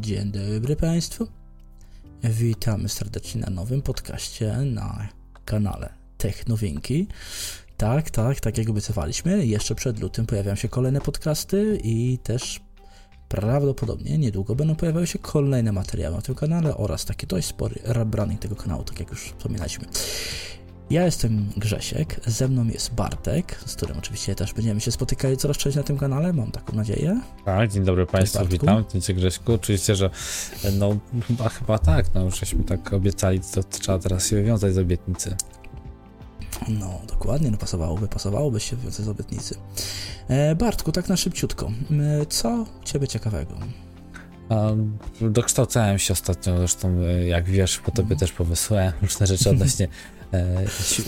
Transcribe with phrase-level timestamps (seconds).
[0.00, 1.26] Dzień dobry Państwu.
[2.24, 5.08] Witamy serdecznie na nowym podcaście na
[5.44, 7.06] kanale Technowinki.
[7.76, 12.60] Tak, tak, tak jak obiecywaliśmy, jeszcze przed lutym pojawiają się kolejne podcasty i też
[13.28, 18.40] prawdopodobnie niedługo będą pojawiały się kolejne materiały na tym kanale oraz taki dość spory rebranding
[18.40, 19.86] tego kanału, tak jak już wspominaliśmy.
[20.90, 25.56] Ja jestem Grzesiek, ze mną jest Bartek, z którym oczywiście też będziemy się spotykali coraz
[25.56, 27.20] częściej na tym kanale, mam taką nadzieję.
[27.44, 29.52] Tak, dzień dobry Państwu, witam, dzień Grześku.
[29.52, 30.10] Oczywiście, że
[30.78, 30.96] no
[31.28, 35.36] chyba, chyba tak, no już żeśmy tak obiecali, to trzeba teraz się wywiązać z obietnicy.
[36.68, 39.54] No, dokładnie, no pasowałoby, pasowałoby się wywiązać z obietnicy.
[40.28, 43.54] E, Bartku, tak na szybciutko, e, co u Ciebie ciekawego?
[45.20, 49.88] Dokształcałem się ostatnio, zresztą e, jak wiesz, po tobie też powysłałem różne rzeczy odnośnie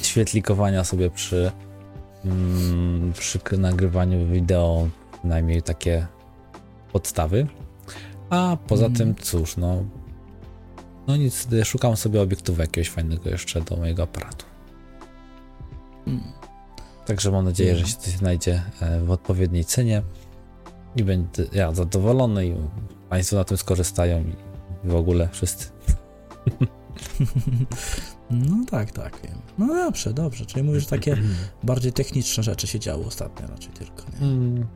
[0.02, 1.52] świetlikowania sobie przy,
[2.24, 4.88] mm, przy nagrywaniu wideo,
[5.24, 6.06] najmniej takie
[6.92, 7.46] podstawy.
[8.30, 8.96] A poza mm.
[8.96, 9.84] tym, cóż, no,
[11.06, 14.44] no nic, szukam sobie obiektywu jakiegoś fajnego jeszcze do mojego aparatu.
[16.06, 16.22] Mm.
[17.06, 20.02] Także mam nadzieję, że się coś znajdzie e, w odpowiedniej cenie
[20.96, 22.54] i będę ja zadowolony i
[23.08, 24.24] Państwo na tym skorzystają
[24.84, 25.70] i w ogóle wszyscy.
[28.32, 29.38] No tak, tak, wiem.
[29.58, 30.46] No dobrze, dobrze.
[30.46, 31.16] Czyli mówisz, że takie
[31.62, 34.26] bardziej techniczne rzeczy się działy ostatnio raczej tylko, nie?
[34.26, 34.66] Mm.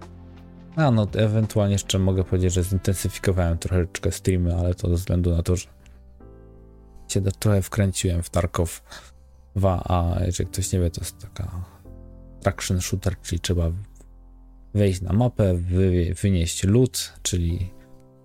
[0.76, 5.42] A no, ewentualnie jeszcze mogę powiedzieć, że zintensyfikowałem troszeczkę streamy, ale to ze względu na
[5.42, 5.66] to, że
[7.08, 8.82] się trochę wkręciłem w Tarkov
[9.56, 11.64] 2, a jeżeli ktoś nie wie, to jest taka
[12.40, 13.70] traction shooter, czyli trzeba
[14.74, 17.70] wejść na mapę, wy, wynieść loot, czyli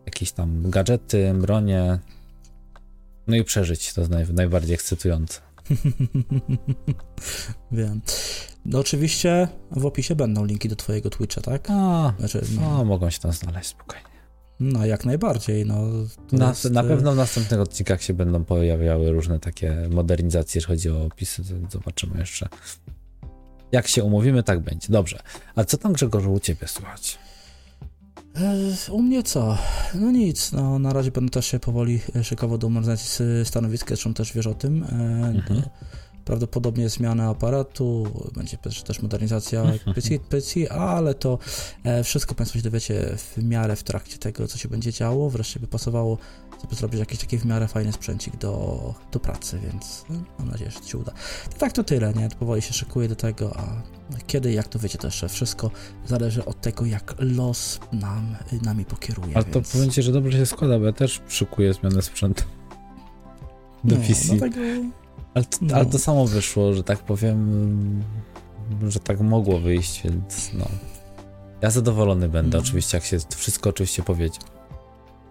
[0.05, 1.99] jakieś tam gadżety, bronie,
[3.31, 5.41] no i przeżyć, to jest naj, najbardziej ekscytujące.
[7.71, 8.01] Wiem.
[8.65, 11.67] No oczywiście w opisie będą linki do twojego Twitcha, tak?
[11.69, 12.61] A, znaczy, no.
[12.61, 14.05] no mogą się tam znaleźć spokojnie.
[14.59, 15.65] No, jak najbardziej.
[15.65, 15.83] No,
[16.31, 16.71] na, jest...
[16.71, 21.43] na pewno w następnych odcinkach się będą pojawiały różne takie modernizacje, jeżeli chodzi o opisy.
[21.71, 22.49] Zobaczymy jeszcze.
[23.71, 24.87] Jak się umówimy, tak będzie.
[24.89, 25.19] Dobrze.
[25.55, 27.19] A co tam, Grzegorzu, u ciebie słychać?
[28.35, 29.57] E, u mnie co?
[29.95, 34.33] No nic, no na razie będę też się powoli szykował do modernizacji stanowiska, zresztą też
[34.33, 34.83] wiesz o tym.
[34.83, 34.87] E,
[35.27, 35.61] mhm.
[36.25, 40.19] Prawdopodobnie zmiana aparatu, będzie też modernizacja mhm.
[40.29, 41.39] PC, ale to
[41.83, 45.29] e, wszystko Państwo się dowiecie w miarę w trakcie tego, co się będzie działo.
[45.29, 46.17] Wreszcie by pasowało
[46.61, 50.71] żeby zrobić jakiś taki w miarę fajny sprzęcik do, do pracy, więc no, mam nadzieję,
[50.71, 51.11] że to się uda.
[51.49, 52.29] To tak to tyle, nie?
[52.39, 53.81] Powoli się szykuję do tego, a
[54.27, 55.71] kiedy, jak to wiecie, to jeszcze wszystko
[56.05, 59.35] zależy od tego, jak los nam, nami pokieruje.
[59.35, 59.53] Ale więc...
[59.53, 62.43] to powiem Ci, że dobrze się składa, bo ja też szykuję zmianę sprzętu
[63.83, 64.35] do no, PC.
[64.35, 64.59] Dlatego...
[65.33, 65.75] Ale, to, no.
[65.75, 68.03] ale to samo wyszło, że tak powiem,
[68.87, 70.65] że tak mogło wyjść, więc no.
[71.61, 72.67] Ja zadowolony będę, mm.
[72.67, 74.39] oczywiście, jak się wszystko oczywiście powiedzie.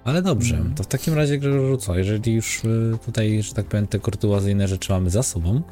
[0.05, 0.75] Ale dobrze, mm.
[0.75, 4.69] to w takim razie Grzegorzu co, jeżeli już y, tutaj, że tak powiem, te kurtuazyjne
[4.69, 5.62] rzeczy mamy za sobą,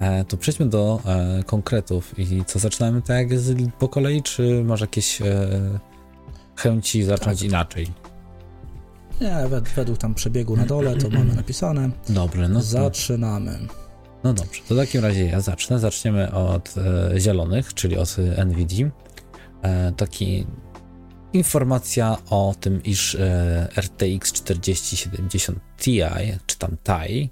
[0.00, 3.40] e, to przejdźmy do e, konkretów i co, zaczynamy tak jak
[3.78, 5.48] po kolei, czy masz jakieś e,
[6.56, 7.48] chęci zacząć tak.
[7.48, 7.86] inaczej?
[9.20, 9.36] Nie,
[9.76, 11.90] według tam przebiegu na dole to mamy napisane.
[12.08, 12.62] Dobrze, no.
[12.62, 13.58] Zaczynamy.
[14.24, 15.78] No dobrze, to w takim razie ja zacznę.
[15.78, 18.90] Zaczniemy od e, zielonych, czyli od NVIDIA.
[19.62, 20.46] E, taki
[21.32, 26.00] informacja o tym, iż e, RTX 4070 Ti,
[26.46, 27.30] czy tam TI,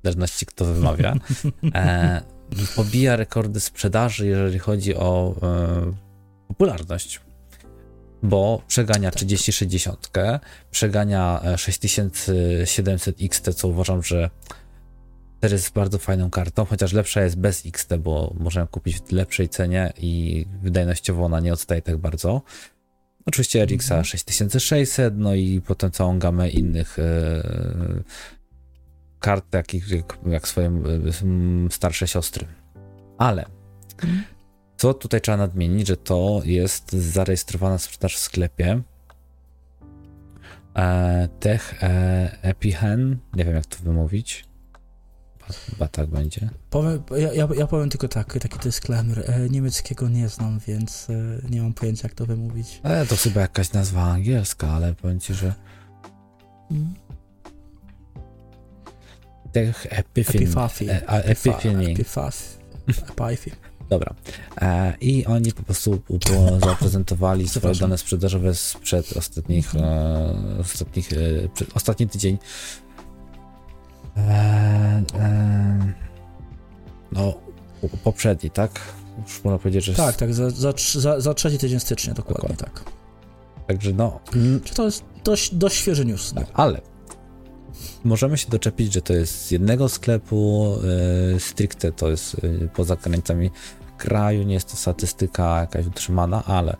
[0.00, 1.14] w zależności kto wymawia,
[1.74, 2.22] e,
[2.76, 5.92] pobija rekordy sprzedaży, jeżeli chodzi o e,
[6.48, 7.20] popularność.
[8.22, 10.10] Bo przegania 3060,
[10.70, 14.30] przegania 6700 XT, co uważam, że
[15.40, 19.48] też jest bardzo fajną kartą, chociaż lepsza jest bez XT, bo możemy kupić w lepszej
[19.48, 22.42] cenie i wydajnościowo ona nie odstaje tak bardzo.
[23.26, 27.42] Oczywiście RX 6600, no i potem całą gamę innych e,
[29.20, 32.46] kart, takich jak, jak swoje e, starsze siostry.
[33.18, 33.44] Ale
[34.78, 38.82] co tutaj trzeba nadmienić, że to jest zarejestrowana sprzedaż w sklepie
[40.74, 44.48] e, Tech e, Epihen, nie wiem jak to wymówić.
[45.70, 46.50] Chyba tak będzie.
[46.70, 49.30] Powiem, ja, ja, ja, powiem tylko tak, taki disclaimer.
[49.30, 52.80] E, niemieckiego nie znam, więc e, nie mam pojęcia, jak to wymówić.
[52.82, 55.54] Ale to chyba jakaś nazwa angielska, ale powiem ci, że.
[56.68, 56.94] Hmm.
[59.52, 60.38] Tech Epiphany.
[61.24, 61.94] Epiphany.
[63.24, 63.67] Epiphany.
[63.88, 64.14] Dobra.
[64.60, 65.98] E, I oni po prostu
[66.68, 72.38] zaprezentowali swoje dane sprzedażowe sprzed ostatnich, e, ostatnich e, przed, ostatni tydzień
[74.16, 75.94] Eee, eee,
[77.12, 77.34] no,
[78.04, 78.80] poprzedni, tak?
[79.26, 79.94] Już można powiedzieć, że...
[79.94, 82.64] Tak, tak, za, za, za, za trzeci tydzień stycznia, dokładnie, dokładnie.
[82.64, 82.92] tak.
[83.66, 84.20] Także no...
[84.64, 86.34] Czy to jest, dość, dość świeży news.
[86.34, 86.42] No.
[86.54, 86.80] Ale
[88.04, 90.74] możemy się doczepić, że to jest z jednego sklepu,
[91.32, 93.50] yy, stricte to jest yy, poza granicami
[93.96, 96.76] kraju, nie jest to statystyka jakaś utrzymana, ale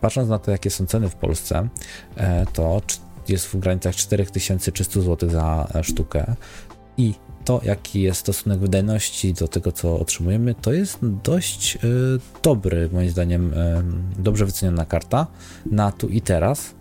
[0.00, 1.68] patrząc na to, jakie są ceny w Polsce,
[2.16, 2.22] yy,
[2.52, 2.82] to
[3.28, 6.34] jest w granicach 4300 zł za sztukę.
[6.96, 7.14] I
[7.44, 11.78] to, jaki jest stosunek wydajności do tego, co otrzymujemy, to jest dość
[12.42, 13.54] dobry, moim zdaniem,
[14.18, 15.26] dobrze wyceniona karta
[15.66, 16.74] na tu i teraz,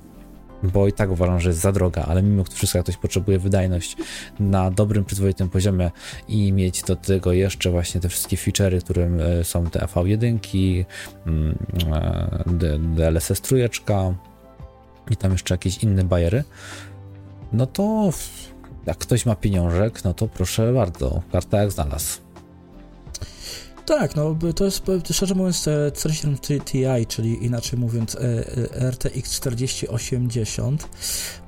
[0.64, 3.98] bo i tak uważam, że jest za droga, ale mimo wszystko jak ktoś potrzebuje wydajność
[4.40, 5.92] na dobrym, przyzwoitym poziomie
[6.28, 10.86] i mieć do tego jeszcze właśnie te wszystkie feature'y, którym y, są te AV1,
[11.26, 11.58] mm,
[12.96, 14.14] DLSS trójeczka
[15.12, 16.44] i tam jeszcze jakieś inne bajery,
[17.54, 18.10] no to
[18.86, 22.23] jak ktoś ma pieniążek, no to proszę bardzo, karta jak znalazł.
[23.86, 30.90] Tak, no to jest szczerze mówiąc 47 Ti, czyli inaczej mówiąc e, e, RTX 4080,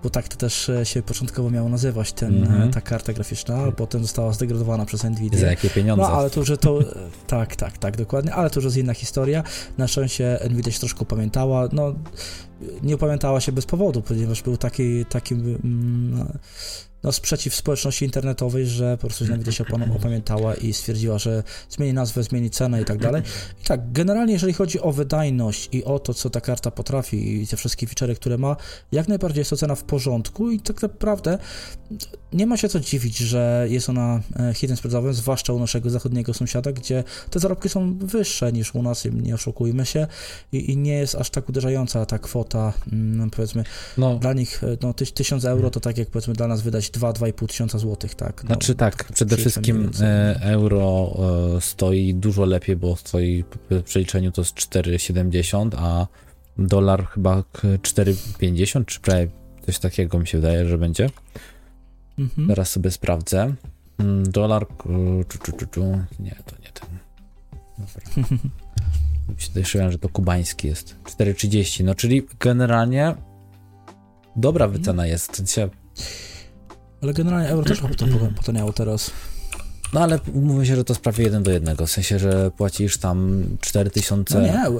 [0.03, 2.73] bo tak to też e, się początkowo miało nazywać ten, mm -hmm.
[2.73, 5.39] ta karta graficzna, a potem została zdegradowana przez Nvidia.
[5.39, 6.03] Za jakie pieniądze?
[6.03, 6.79] No ale to, że to,
[7.27, 9.43] tak, tak, tak, dokładnie, ale to już jest inna historia.
[9.77, 11.95] Na szczęście Nvidia się troszkę pamiętała, no
[12.83, 16.37] nie opamiętała się bez powodu, ponieważ był taki, taki mm,
[17.05, 19.63] no, sprzeciw społeczności internetowej, że po prostu Nvidia się
[19.95, 23.21] opamiętała i stwierdziła, że zmieni nazwę, zmieni cenę i tak dalej.
[23.61, 27.47] I tak, generalnie jeżeli chodzi o wydajność i o to, co ta karta potrafi i
[27.47, 28.55] te wszystkie feature'y, które ma,
[28.91, 31.37] jak najbardziej jest to cena w porządku i tak naprawdę
[32.33, 36.33] nie ma się co dziwić, że jest ona e, hitem sprzedażowym, zwłaszcza u naszego zachodniego
[36.33, 40.07] sąsiada, gdzie te zarobki są wyższe niż u nas, nie oszukujmy się,
[40.51, 43.63] i, i nie jest aż tak uderzająca ta kwota, mm, powiedzmy,
[43.97, 44.15] no.
[44.15, 47.77] dla nich e, no, 1000 euro to tak jak powiedzmy dla nas wydać 2-2,5 tysiąca
[47.77, 48.43] złotych, tak?
[48.43, 51.17] No, znaczy tak, przede wszystkim e, euro
[51.59, 56.07] stoi dużo lepiej, bo stoi w przeliczeniu to jest 4,70, a
[56.57, 59.27] dolar chyba 4,50 czy prawie
[59.65, 61.09] coś takiego mi się wydaje, że będzie.
[62.19, 62.47] Mhm.
[62.47, 63.53] Teraz sobie sprawdzę.
[63.97, 64.67] Mm, dolar.
[65.27, 65.81] Czu, czu, czu, czu.
[66.19, 66.89] Nie, to nie ten.
[67.77, 69.65] Dobra.
[69.65, 70.95] się że to kubański jest.
[71.03, 71.83] 4,30.
[71.83, 73.15] No czyli generalnie
[74.35, 75.43] dobra wycena jest.
[77.05, 77.81] Ale generalnie euro też
[78.35, 79.11] potaniało teraz.
[79.93, 81.85] No ale mówi się, że to jest prawie jeden do jednego.
[81.85, 84.39] W sensie, że płacisz tam 4000.
[84.39, 84.79] No nie,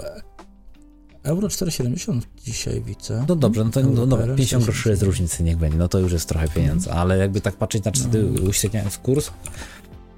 [1.23, 3.25] Euro 4,70 dzisiaj widzę.
[3.27, 6.11] No dobrze, no to no, no, 50 groszy jest różnicy, niech będzie, no to już
[6.11, 7.01] jest trochę pieniędzy, mm.
[7.01, 8.49] ale jakby tak patrzeć na wtedy no.
[8.49, 9.31] uśredniając kurs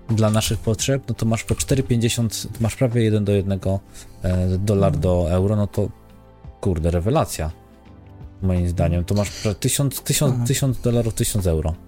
[0.09, 3.59] dla naszych potrzeb, no to masz po 4,50, masz prawie 1 do 1
[4.23, 4.99] e, dolar no.
[4.99, 5.89] do euro, no to
[6.61, 7.51] kurde, rewelacja.
[8.41, 11.86] Moim zdaniem, to masz 1000, 1000, 1000 dolarów, 1000 euro.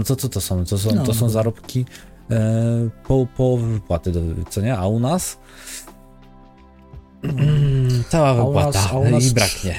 [0.00, 0.64] No to co to są?
[0.64, 1.30] To są, no, to są no.
[1.30, 1.84] zarobki
[2.30, 4.20] e, po, po wypłaty, do,
[4.50, 4.76] co nie?
[4.76, 5.38] A u nas
[7.22, 9.24] Mm, cała wypłata a u nas, a u nas...
[9.24, 9.74] i braknie.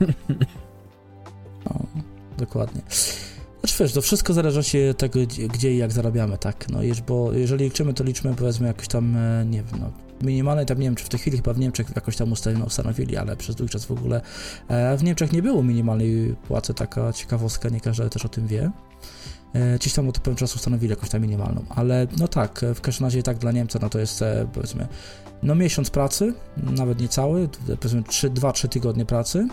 [1.64, 1.86] No,
[2.38, 2.82] dokładnie.
[3.60, 5.20] Znaczy wiesz, to wszystko zależy od tego,
[5.52, 6.68] gdzie i jak zarabiamy, tak?
[6.68, 9.92] No, bo jeżeli liczymy, to liczmy powiedzmy jakoś tam, e, nie wiem, no,
[10.22, 12.32] minimalne, tam nie wiem, czy w tej chwili chyba w Niemczech jakoś tam
[12.66, 14.20] ustanowili, ale przez długi czas w ogóle
[14.68, 18.70] e, w Niemczech nie było minimalnej płacy, taka ciekawostka, nie każdy też o tym wie.
[19.54, 23.06] E, gdzieś tam od pewnego czasu ustanowili jakąś tam minimalną, ale no tak, w każdym
[23.06, 24.88] razie tak dla Niemca, no to jest powiedzmy
[25.44, 27.48] no miesiąc pracy, nawet nie cały,
[27.80, 29.48] powiedzmy 2-3 tygodnie pracy.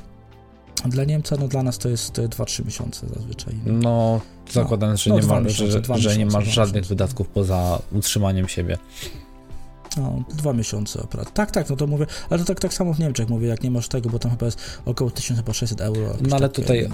[0.86, 3.56] Dla Niemca, no dla nas to jest 2-3 miesiące zazwyczaj.
[3.66, 4.22] No,
[4.52, 8.78] zakładam, że, no, nie, ma, miesiące, że, że nie masz żadnych wydatków poza utrzymaniem siebie.
[9.98, 11.32] No, dwa miesiące pracy.
[11.34, 13.72] Tak, tak, no to mówię, ale to tak, tak samo w Niemczech mówię, jak nie
[13.72, 16.14] masz tego, bo tam chyba jest około 1600 euro.
[16.30, 16.90] No ale tutaj,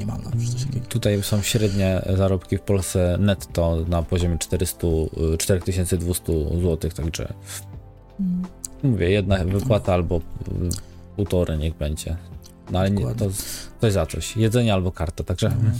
[0.89, 4.87] tutaj są średnie zarobki w Polsce netto na poziomie 400,
[5.39, 7.33] 4200 zł, także
[8.17, 8.45] hmm.
[8.83, 10.21] Mówię, jedna wypłata albo
[11.15, 12.17] półtorej niech będzie.
[12.71, 13.25] No ale nie, to,
[13.85, 14.37] jest za coś.
[14.37, 15.47] Jedzenie albo karta, także...
[15.47, 15.79] Mhm.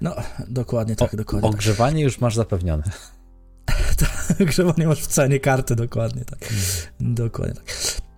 [0.00, 0.14] No,
[0.48, 1.54] dokładnie tak, o, dokładnie tak.
[1.54, 2.02] Ogrzewanie tak.
[2.02, 2.82] już masz zapewnione.
[3.98, 6.42] tak, ogrzewanie masz w cenie karty, dokładnie tak.
[6.42, 7.14] Mhm.
[7.14, 7.64] Dokładnie tak.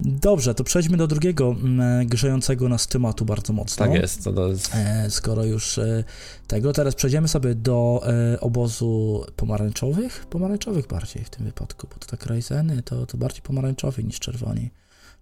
[0.00, 3.86] Dobrze, to przejdźmy do drugiego mm, grzejącego nas tematu bardzo mocno.
[3.86, 4.24] Tak jest.
[4.24, 4.50] To.
[4.74, 6.04] E, skoro już e,
[6.46, 8.02] tego, teraz przejdziemy sobie do
[8.34, 13.42] e, obozu pomarańczowych, pomarańczowych bardziej w tym wypadku, bo to tak Ryzeny to, to bardziej
[13.42, 14.70] pomarańczowi niż czerwoni.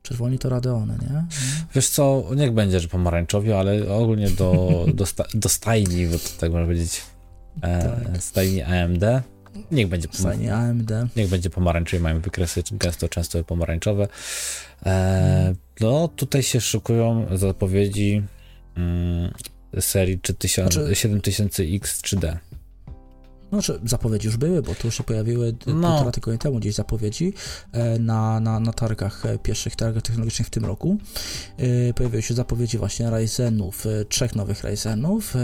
[0.03, 1.25] Czerwoni to Radeony, nie?
[1.75, 6.29] Wiesz co, niech będzie, że pomarańczowi, ale ogólnie do, do, sta, do stajni, bo to
[6.41, 7.03] tak można powiedzieć,
[7.63, 8.23] e, tak.
[8.23, 9.05] stajni AMD
[9.71, 10.53] Niech będzie pomarańczowy.
[10.53, 10.91] AMD.
[11.17, 14.09] Niech będzie pomarańczowy, mają wykresy gęsto, często pomarańczowe.
[14.87, 18.23] E, no, tutaj się szykują zapowiedzi
[18.77, 19.33] mm,
[19.81, 22.37] serii 7000X 3D.
[23.55, 25.89] Znaczy, zapowiedzi już były, bo tu się pojawiły no.
[25.91, 27.33] półtora tygodnia temu gdzieś zapowiedzi
[27.73, 30.99] e, na, na, na targach, e, pierwszych targach technologicznych w tym roku.
[31.57, 35.35] E, pojawiły się zapowiedzi właśnie Ryzenów, trzech nowych Ryzenów.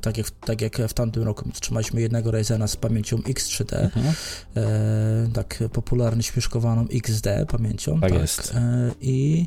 [0.00, 4.14] Tak jak, tak jak w tamtym roku trzymaliśmy jednego Ryzena z pamięcią X3D, mhm.
[5.32, 8.00] tak popularnie śmieszkowaną XD pamięcią.
[8.00, 8.20] Tak, tak.
[8.20, 8.54] jest.
[9.00, 9.46] I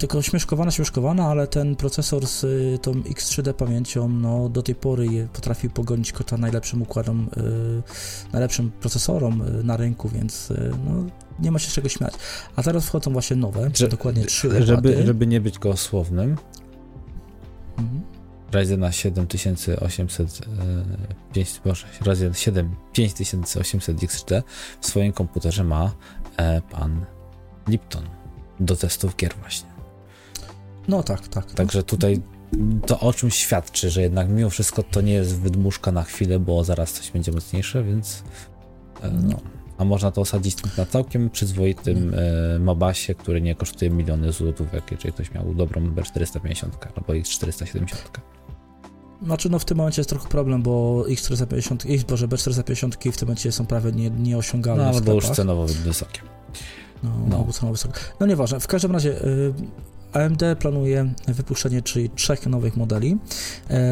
[0.00, 5.28] tylko śmieszkowana, śmieszkowana, ale ten procesor z y, tą X3D pamięcią, no do tej pory
[5.32, 11.04] potrafi pogonić kota najlepszym układom, y, najlepszym procesorom y, na rynku, więc y, no
[11.38, 12.14] nie ma się z czego śmiać.
[12.56, 16.36] A teraz wchodzą właśnie nowe, Że, dokładnie trzy żeby, żeby nie być gołosłownym,
[17.78, 18.00] mhm.
[18.52, 20.40] Ryzena 7800,
[21.30, 24.42] e, 5, Boże, Ryzen 7 5800 X3D
[24.80, 25.92] w swoim komputerze ma
[26.36, 27.06] e, pan
[27.68, 28.19] Lipton
[28.60, 29.68] do testów gier właśnie.
[30.88, 31.52] No tak, tak.
[31.52, 32.22] Także tutaj
[32.86, 36.64] to o czym świadczy, że jednak mimo wszystko to nie jest wydmuszka na chwilę, bo
[36.64, 38.22] zaraz coś będzie mocniejsze, więc
[39.02, 39.40] e, no.
[39.78, 45.12] A można to osadzić na całkiem przyzwoitym e, Mobasie, który nie kosztuje miliony złotówek, jeżeli
[45.12, 47.94] ktoś miał dobrą B450 albo X470.
[49.22, 53.28] Znaczy, no w tym momencie jest trochę problem, bo X450, X, Boże, B450 w tym
[53.28, 54.84] momencie są prawie nie, nieosiągalne.
[54.84, 56.20] No, albo już cenowo wysokie.
[57.02, 57.52] No, no.
[57.52, 58.00] cenowo wysokie.
[58.20, 59.52] No nieważne, w każdym razie y,
[60.12, 63.18] AMD planuje wypuszczenie czyli trzech nowych modeli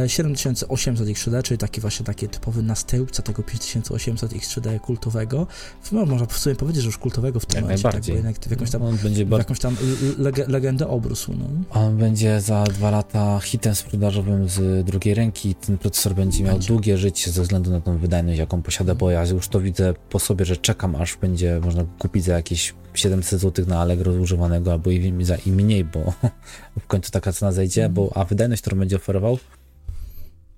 [0.07, 5.47] 7800 X3D, czyli taki właśnie taki typowy następca tego 5800 X3D kultowego.
[5.93, 8.51] No, można w sumie powiedzieć, że już kultowego w tym Jak momencie, tak, tak, w
[8.51, 9.77] jakąś tam, On będzie w jakąś tam
[10.19, 11.33] lege, legendę obrósł.
[11.33, 11.47] No.
[11.71, 15.55] On będzie za dwa lata hitem sprzedażowym z drugiej ręki.
[15.55, 16.69] Ten procesor będzie miał będzie.
[16.69, 20.19] długie życie ze względu na tą wydajność, jaką posiada, bo ja już to widzę po
[20.19, 24.91] sobie, że czekam, aż będzie można kupić za jakieś 700 zł na Allegro używanego, albo
[24.91, 26.08] i, za, i mniej, bo
[26.85, 27.95] w końcu taka cena zejdzie, mm.
[27.95, 29.39] bo a wydajność, którą będzie oferował,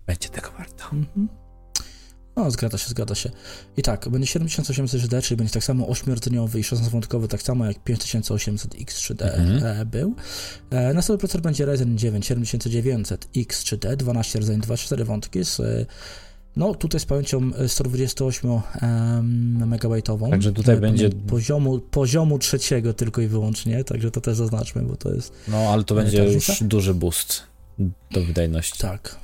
[0.06, 0.88] będzie tego warta.
[0.92, 1.40] Mm -hmm.
[2.36, 3.30] No, zgadza się, zgadza się.
[3.76, 7.84] I tak, będzie 7800 XD, czyli będzie tak samo 8-rdzeniowy i 16-wątkowy, tak samo jak
[7.84, 9.84] 5800 X3D mm -hmm.
[9.84, 10.14] był.
[10.70, 15.60] E, następny procesor będzie Ryzen 9 7900 X3D, 12 rdzeń, 24 wątki z
[16.56, 20.30] no, tutaj z pamięcią 128 um, megabajtową.
[20.30, 21.10] Także tutaj będzie.
[21.10, 25.32] Poziomu, poziomu trzeciego tylko i wyłącznie, także to też zaznaczmy, bo to jest.
[25.48, 27.42] No, ale to będzie już duży boost
[28.10, 28.78] do wydajności.
[28.78, 29.16] Tak.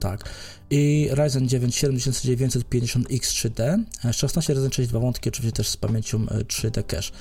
[0.00, 0.24] Tak.
[0.70, 3.78] I Ryzen 9 7950X3D,
[4.12, 7.12] 16 Ryzen 6 dwa wątki, oczywiście też z pamięcią 3D cache.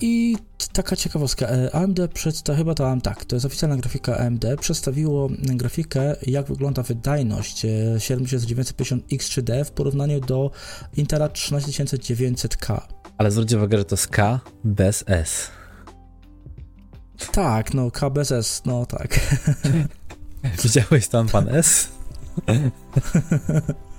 [0.00, 0.36] I
[0.72, 6.16] taka ciekawostka, e, AMD przedstawia, chyba to tak, to jest oficjalna grafika AMD, przedstawiło grafikę,
[6.26, 10.50] jak wygląda wydajność 7950X3D e, w porównaniu do
[10.96, 12.80] Intela 13900K.
[13.18, 15.50] Ale zwróćcie uwagę, że to jest K bez S.
[17.32, 19.20] Tak, no K bez S, no tak.
[20.62, 21.88] Widziałeś tam pan S?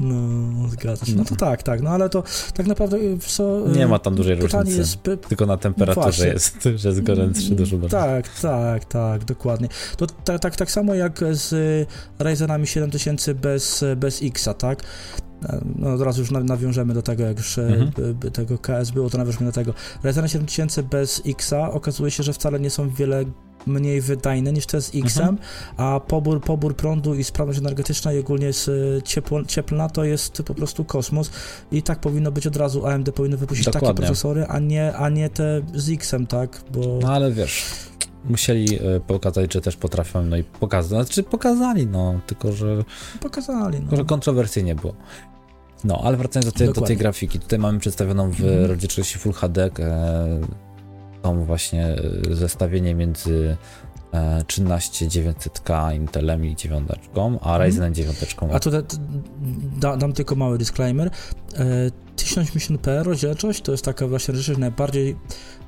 [0.00, 1.14] No, zgadza się.
[1.16, 2.22] No to tak, tak, no ale to
[2.54, 3.68] tak naprawdę y, co...
[3.68, 4.98] Nie ma tam dużej różnicy, jest,
[5.28, 8.00] tylko na temperaturze jest, że jest gorętszy dużo bardziej.
[8.00, 9.68] Tak, tak, tak, dokładnie.
[9.96, 11.54] To tak, tak, tak samo jak z
[12.18, 14.82] Ryzenami 7000 bez, bez Xa, tak?
[15.76, 18.16] No od razu już nawiążemy do tego, jak już e, mhm.
[18.32, 19.74] tego KS było, to nawiążemy do tego.
[20.02, 23.24] Ryzen 7000 bez Xa okazuje się, że wcale nie są wiele
[23.66, 25.38] mniej wydajne niż te z X, mhm.
[25.76, 28.68] a pobór, pobór prądu i sprawność energetyczna i ogólnie jest
[28.98, 31.30] e, ciepło, cieplna to jest po prostu kosmos
[31.72, 33.88] i tak powinno być od razu, AMD powinno wypuścić Dokładnie.
[33.88, 36.98] takie procesory, a nie, a nie te z X-em, tak, bo...
[37.02, 37.64] No ale wiesz,
[38.24, 42.84] musieli e, pokazać, że też potrafią, no i pokazać, znaczy pokazali, no, tylko że...
[43.20, 43.96] Pokazali, no.
[43.96, 44.94] że kontrowersji nie było.
[45.84, 48.64] No, ale wracając do tej, do tej grafiki, tutaj mamy przedstawioną w mm.
[48.64, 50.40] rozdzielczości Full HD e,
[51.22, 53.56] tą właśnie e, zestawienie między
[54.12, 57.62] 13900K e, Intelem i dziewiąteczką, a mhm.
[57.62, 58.52] Ryzenem dziewiąteczką.
[58.52, 58.82] A tutaj
[59.80, 61.10] da, dam tylko mały disclaimer.
[62.16, 65.16] 1080p rozdzielczość to jest taka właśnie rzecz najbardziej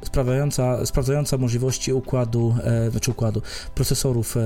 [0.04, 3.42] sprawiająca, sprawdzająca możliwości układu, e, znaczy układu,
[3.74, 4.40] procesorów e,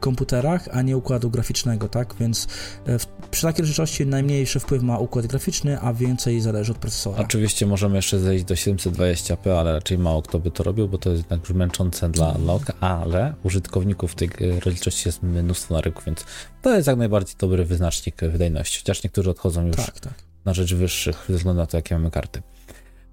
[0.00, 2.14] komputerach, a nie układu graficznego, tak?
[2.20, 2.48] Więc
[2.86, 7.18] e, w, przy takiej rzeczywistości najmniejszy wpływ ma układ graficzny, a więcej zależy od procesora.
[7.18, 11.10] Oczywiście możemy jeszcze zejść do 720p, ale raczej mało kto by to robił, bo to
[11.10, 16.24] jest jednak już męczące dla log, ale użytkowników tej rozdzielczości jest mnóstwo na rynku, więc
[16.62, 20.14] to jest jak najbardziej dobry wyznacznik wydajności, chociaż niektórzy odchodzą już tak, tak.
[20.44, 22.42] na rzecz wyższych ze względu na to, jakie mamy karty.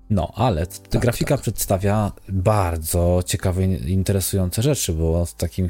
[0.09, 1.41] No, ale ta tak, grafika tak.
[1.41, 5.67] przedstawia bardzo ciekawe, interesujące rzeczy, bo w takim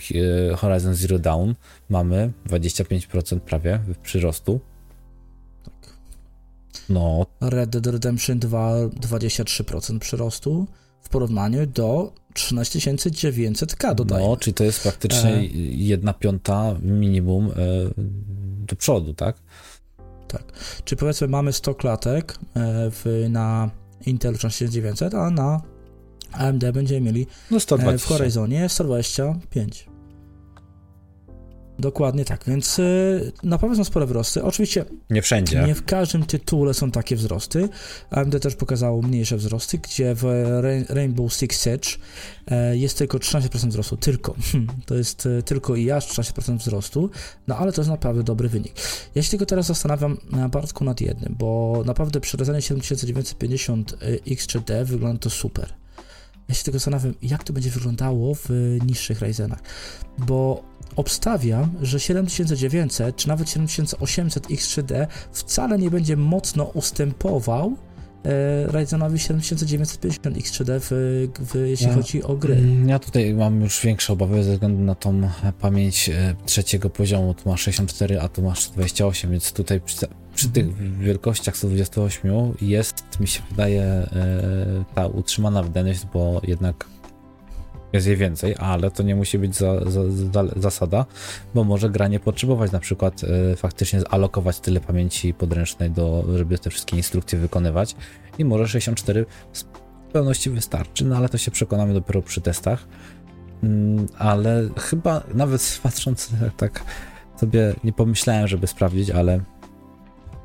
[0.52, 1.52] e, Horizon Zero Dawn
[1.90, 4.60] mamy 25% prawie przyrostu.
[5.64, 5.94] Tak.
[6.90, 7.26] No.
[7.42, 10.68] Red Dead Redemption 2 23% przyrostu
[11.02, 14.28] w porównaniu do 13900K dodajmy.
[14.28, 15.46] No, czyli to jest praktycznie e...
[15.66, 17.54] jedna piąta minimum e,
[18.68, 19.38] do przodu, tak?
[20.28, 20.44] Tak.
[20.86, 22.38] Czy powiedzmy mamy 100 klatek e,
[22.92, 23.70] w, na
[24.08, 25.62] Intel 3900, a na
[26.32, 27.96] AMD będziemy mieli no 120.
[27.96, 29.97] E, w Horizonie 125.
[31.80, 34.44] Dokładnie tak, więc y, naprawdę są spore wzrosty.
[34.44, 35.64] Oczywiście nie wszędzie.
[35.68, 37.70] Nie w każdym tytule są takie wzrosty.
[38.10, 40.24] AMD też pokazało mniejsze wzrosty, gdzie w
[40.90, 41.90] Rainbow Six Siege
[42.48, 43.98] e, jest tylko 13% wzrostu.
[43.98, 44.36] Tylko.
[44.86, 47.10] To jest e, tylko i aż 13% wzrostu,
[47.48, 48.74] no ale to jest naprawdę dobry wynik.
[49.16, 54.86] Ja się tylko teraz zastanawiam na Bartku nad jednym, bo naprawdę przy Ryzenie 7950 X3D
[54.86, 55.74] wygląda to super.
[56.50, 58.50] Ja się tylko zastanawiam, jak to będzie wyglądało w
[58.86, 59.60] niższych Ryzenach,
[60.18, 60.64] bo
[60.98, 67.76] obstawiam, że 7900 czy nawet 7800 X3D wcale nie będzie mocno ustępował
[68.26, 70.90] e, Ryzenowi 7950 X3D, w,
[71.40, 72.58] w, jeśli ja, chodzi o gry.
[72.86, 77.34] Ja tutaj mam już większe obawy ze względu na tą pamięć e, trzeciego poziomu.
[77.34, 81.00] Tu masz 64, a tu masz 28, więc tutaj przy, przy tych mhm.
[81.00, 86.86] wielkościach 128 jest, mi się wydaje, e, ta utrzymana wydajność, bo jednak
[87.94, 90.02] jest jej więcej, ale to nie musi być za, za,
[90.34, 91.06] za, zasada,
[91.56, 96.60] bo może gra nie potrzebować na przykład e, faktycznie zalokować tyle pamięci podręcznej, do, żeby
[96.60, 97.96] te wszystkie instrukcje wykonywać
[98.38, 99.64] i może 64 w
[100.12, 102.88] pełności wystarczy, no ale to się przekonamy dopiero przy testach.
[103.64, 106.84] Mm, ale chyba nawet patrząc tak
[107.40, 109.40] sobie nie pomyślałem, żeby sprawdzić, ale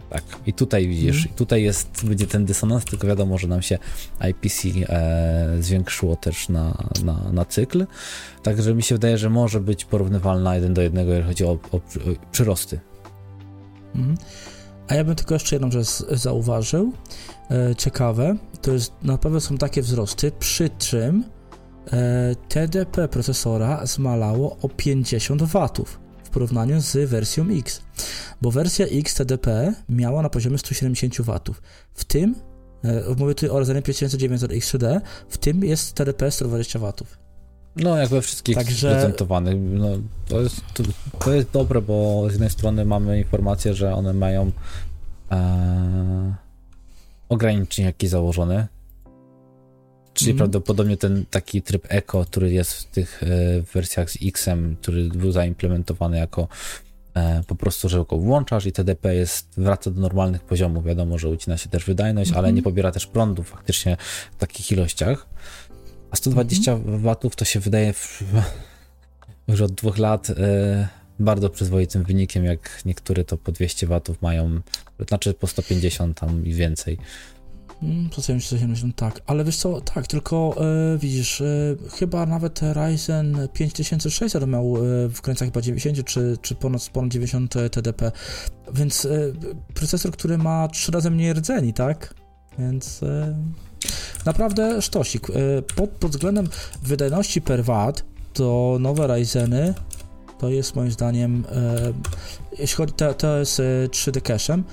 [0.09, 1.37] Tak, i tutaj widzisz, mm.
[1.37, 3.77] tutaj jest, będzie ten dysonans, tylko wiadomo, że nam się
[4.29, 7.85] IPC e, zwiększyło też na, na, na cykl.
[8.43, 11.77] Także mi się wydaje, że może być porównywalna jeden do jednego, jeżeli chodzi o, o,
[11.77, 11.81] o
[12.31, 12.79] przyrosty.
[13.95, 14.17] Mm.
[14.87, 16.93] A ja bym tylko jeszcze jedną rzecz zauważył.
[17.51, 21.23] E, ciekawe, to jest na pewno są takie wzrosty, przy czym
[22.49, 25.67] TDP procesora zmalało o 50 W
[26.27, 27.81] w porównaniu z wersją X,
[28.41, 31.39] bo wersja X TDP miała na poziomie 170 W.
[31.93, 32.35] W tym,
[32.83, 36.93] e, mówię tutaj o Ryzenie 5900 X3D, w tym jest TDP 120 W.
[37.75, 38.91] No, jak we wszystkich Także...
[38.91, 39.55] prezentowanych.
[39.59, 39.87] No,
[40.27, 40.83] to, jest, to,
[41.19, 44.51] to, jest dobre, bo z jednej strony mamy informację, że one mają
[45.31, 46.35] e,
[47.29, 48.67] ograniczenie jakieś założone,
[50.17, 50.37] Czyli mm.
[50.37, 55.31] prawdopodobnie ten taki tryb Eco, który jest w tych e, wersjach z X-em, który był
[55.31, 56.47] zaimplementowany jako
[57.13, 60.85] e, po prostu, że go włączasz i TDP jest, wraca do normalnych poziomów.
[60.85, 62.39] Wiadomo, że ucina się też wydajność, mm.
[62.39, 63.97] ale nie pobiera też prądu faktycznie
[64.31, 65.27] w takich ilościach.
[66.11, 66.99] A 120 mm.
[66.99, 68.23] watów to się wydaje w,
[69.47, 70.87] już od dwóch lat e,
[71.19, 74.61] bardzo przyzwoitym wynikiem, jak niektóre to po 200 watów mają,
[75.07, 76.97] znaczy po 150 tam i więcej.
[77.83, 80.55] Mm, co 170, tak, ale wiesz co, tak, tylko
[80.93, 81.45] e, widzisz, e,
[81.91, 87.53] chyba nawet Ryzen 5600 miał e, w granicach chyba 90 czy, czy ponad, ponad 90
[87.71, 88.11] TDP,
[88.73, 89.09] więc e,
[89.73, 92.13] procesor, który ma 3 razy mniej rdzeni, tak,
[92.59, 93.37] więc e,
[94.25, 95.29] naprawdę sztosik.
[95.29, 96.47] E, pod, pod względem
[96.83, 99.73] wydajności per watt to nowe Ryzeny
[100.39, 101.43] to jest moim zdaniem,
[102.59, 104.63] jeśli chodzi, to, to jest 3D cache'em,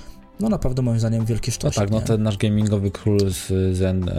[0.40, 1.76] no naprawdę moim zdaniem wielki sztos.
[1.76, 4.10] No tak, no ten nasz gamingowy król z Zen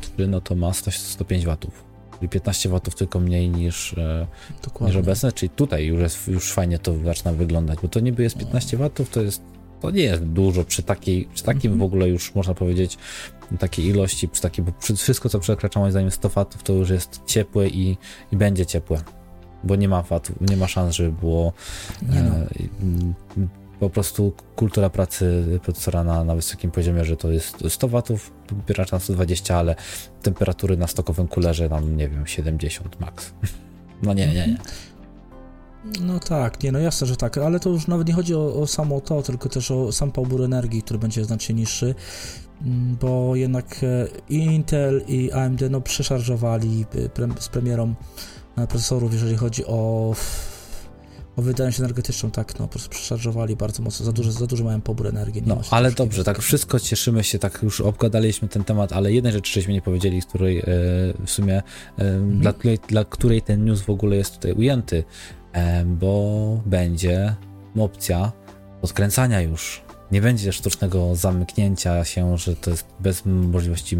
[0.00, 1.84] 4, no to ma 100, 105 watów.
[2.18, 4.26] Czyli 15 watów tylko mniej niż, e,
[4.80, 8.38] niż obecne, czyli tutaj już, jest, już fajnie to zaczyna wyglądać, bo to niby jest
[8.38, 9.42] 15 watów, to jest
[9.80, 11.80] to nie jest dużo przy takiej, przy takim mm -hmm.
[11.80, 12.98] w ogóle już można powiedzieć
[13.58, 16.90] takiej ilości, przy takiej, bo przy wszystko co przekracza moim zdaniem 100 watów to już
[16.90, 17.96] jest ciepłe i,
[18.32, 19.02] i będzie ciepłe
[19.64, 21.52] bo nie ma watów, nie ma szans, żeby było
[22.12, 22.46] e,
[23.82, 28.92] po prostu kultura pracy procesora na, na wysokim poziomie, że to jest 100 watów, wybierasz
[28.92, 29.76] na 120, ale
[30.22, 33.32] temperatury na stokowym kulerze tam, nie wiem, 70 max.
[34.02, 34.58] No nie, nie, nie.
[36.00, 38.66] No tak, nie, no jasne, że tak, ale to już nawet nie chodzi o, o
[38.66, 41.94] samo to, tylko też o sam pobór energii, który będzie znacznie niższy,
[42.62, 46.84] mm, bo jednak e, i Intel i AMD no przeszarżowali
[47.38, 47.94] e, z premierą
[48.54, 50.12] procesorów, jeżeli chodzi o
[51.36, 54.80] o wydajność energetyczną, tak, no po prostu przeszarżowali bardzo mocno, za dużo, za dużo mają
[54.80, 55.42] pobór energii.
[55.46, 59.52] No, ale dobrze, tak wszystko cieszymy się, tak już obgadaliśmy ten temat, ale jednej rzeczy
[59.52, 60.64] żeśmy nie powiedzieli, z której e,
[61.26, 61.62] w sumie, e,
[61.98, 62.38] mhm.
[62.38, 65.04] dla, której, dla której ten news w ogóle jest tutaj ujęty,
[65.52, 67.34] e, bo będzie
[67.78, 68.32] opcja
[68.82, 69.82] odkręcania już.
[70.12, 73.96] Nie będzie sztucznego zamknięcia się, że to jest bez możliwości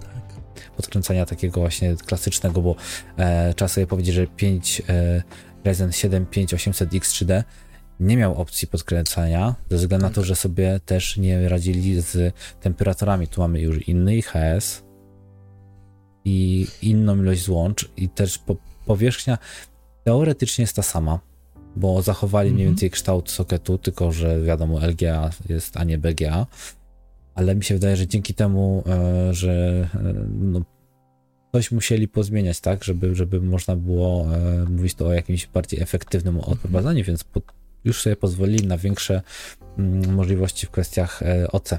[0.00, 0.40] tak.
[0.76, 2.76] podkręcania takiego właśnie klasycznego, bo
[3.16, 5.22] e, trzeba sobie powiedzieć, że 5 e,
[5.66, 7.42] Ryzen 7 5800X 3D
[8.00, 13.28] nie miał opcji podkręcania, ze względu na to, że sobie też nie radzili z temperaturami.
[13.28, 14.82] Tu mamy już inny IHS
[16.24, 19.38] i inną ilość złącz i też po, powierzchnia
[20.04, 21.18] teoretycznie jest ta sama,
[21.76, 26.46] bo zachowali mniej więcej kształt sokietu, tylko że wiadomo LGA jest, a nie BGA,
[27.34, 30.60] ale mi się wydaje, że dzięki temu, e, że e, no,
[31.56, 36.40] coś musieli pozmieniać, tak, żeby, żeby można było e, mówić to o jakimś bardziej efektywnym
[36.40, 37.40] odprowadzaniu, więc po,
[37.84, 39.22] już sobie pozwolili na większe
[39.78, 41.70] mm, możliwości w kwestiach e, OC,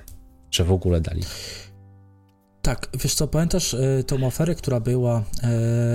[0.52, 1.22] że w ogóle dali.
[2.62, 5.20] Tak, wiesz co, pamiętasz y, tą aferę, która była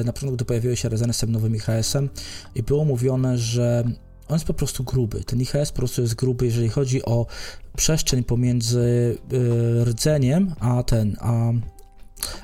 [0.01, 2.09] y, na początku, gdy pojawiły się Rezeny z tym nowym IHS-em
[2.55, 3.85] i było mówione, że
[4.29, 5.25] on jest po prostu gruby.
[5.25, 7.27] Ten IHS po prostu jest gruby, jeżeli chodzi o
[7.77, 11.53] przestrzeń pomiędzy y, rdzeniem a ten, a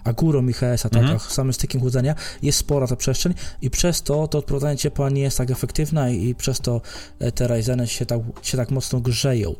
[0.04, 1.20] a górą IHS-a, tak, mhm.
[1.20, 5.38] samym stykiem chłodzenia, jest spora ta przestrzeń i przez to to odprowadzanie ciepła nie jest
[5.38, 6.80] tak efektywne i, i przez to
[7.18, 9.54] e, te Ryzeny się tak, się tak mocno grzeją.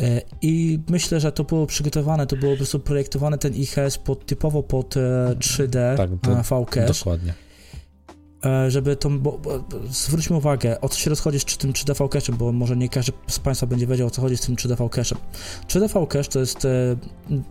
[0.00, 4.26] E, I myślę, że to było przygotowane, to było po prostu projektowane ten IHS pod,
[4.26, 4.94] typowo pod
[5.38, 6.86] 3D e, tak, VCache.
[6.86, 7.34] Dokładnie.
[8.46, 12.34] E, żeby to, bo, bo, zwróćmy uwagę, o co się rozchodzi z tym 3DV cache'em,
[12.34, 15.16] bo może nie każdy z Państwa będzie wiedział, o co chodzi z tym 3DV cache'em.
[15.68, 16.96] 3DV cache to jest, e,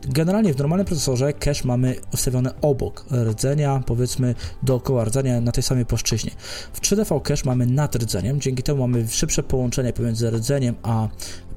[0.08, 5.86] generalnie w normalnym procesorze cache mamy ustawione obok rdzenia, powiedzmy dookoła rdzenia na tej samej
[5.86, 6.32] płaszczyźnie.
[6.74, 11.08] W 3DV cache mamy nad rdzeniem, dzięki temu mamy szybsze połączenie pomiędzy rdzeniem a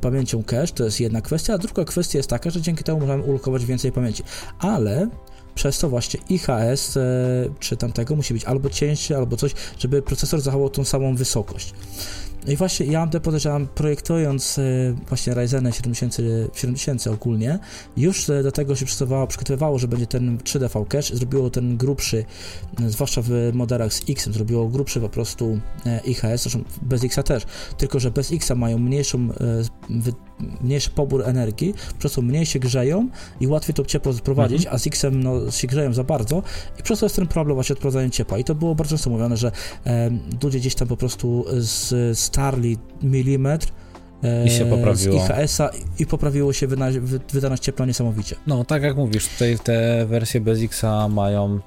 [0.01, 3.23] pamięcią cache, to jest jedna kwestia, a druga kwestia jest taka, że dzięki temu możemy
[3.23, 4.23] ulokować więcej pamięci,
[4.59, 5.09] ale
[5.55, 7.01] przez to właśnie IHS e,
[7.61, 11.73] czy tamtego musi być albo cięższy, albo coś, żeby procesor zachował tą samą wysokość.
[12.47, 14.63] I właśnie ja AMD podejrzewam, projektując e,
[15.09, 16.23] właśnie Ryzeny 7000,
[16.55, 17.59] 7000 ogólnie,
[17.97, 22.25] już e, do tego się przygotowywało, przygotowywało, że będzie ten 3D cache, zrobiło ten grubszy,
[22.81, 25.59] e, zwłaszcza w modelach z X, zrobiło grubszy po prostu
[26.05, 29.29] IHS, zresztą bez X też, tylko że bez X mają mniejszą,
[30.61, 33.09] mniejszy pobór energii, przez co mniej się grzeją
[33.41, 34.77] i łatwiej to ciepło sprowadzić, mhm.
[34.77, 36.43] a z X no, się grzeją za bardzo
[36.81, 38.39] i przez to jest ten problem właśnie odprowadzania ciepła.
[38.39, 39.53] I to było bardzo często mówione, że
[39.87, 40.11] e,
[40.43, 43.67] ludzie gdzieś tam po prostu z, z starli milimetr
[44.45, 45.27] i się poprawiło.
[45.27, 46.67] z IHS-a i poprawiło się
[47.33, 48.37] wydajność ciepła niesamowicie.
[48.47, 51.61] No, tak jak mówisz, tutaj te wersje bez X-a mają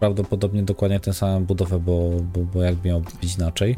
[0.00, 3.76] prawdopodobnie dokładnie tę samą budowę, bo, bo, bo jak miał być inaczej,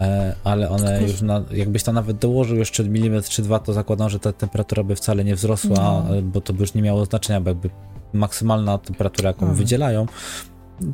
[0.00, 4.10] e, ale one już, na, jakbyś tam nawet dołożył jeszcze milimetr czy dwa, to zakładam,
[4.10, 6.22] że ta temperatura by wcale nie wzrosła, no.
[6.22, 7.70] bo to by już nie miało znaczenia, bo jakby
[8.12, 9.58] maksymalna temperatura, jaką mhm.
[9.58, 10.06] wydzielają,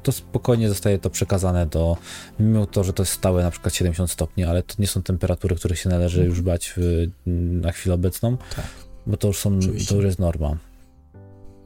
[0.03, 1.97] to spokojnie zostaje to przekazane do,
[2.41, 5.57] mimo to, że to jest stałe na przykład 70 stopni, ale to nie są temperatury,
[5.57, 7.07] których się należy już brać w,
[7.63, 8.65] na chwilę obecną, tak.
[9.07, 10.57] bo to już są, to już jest norma.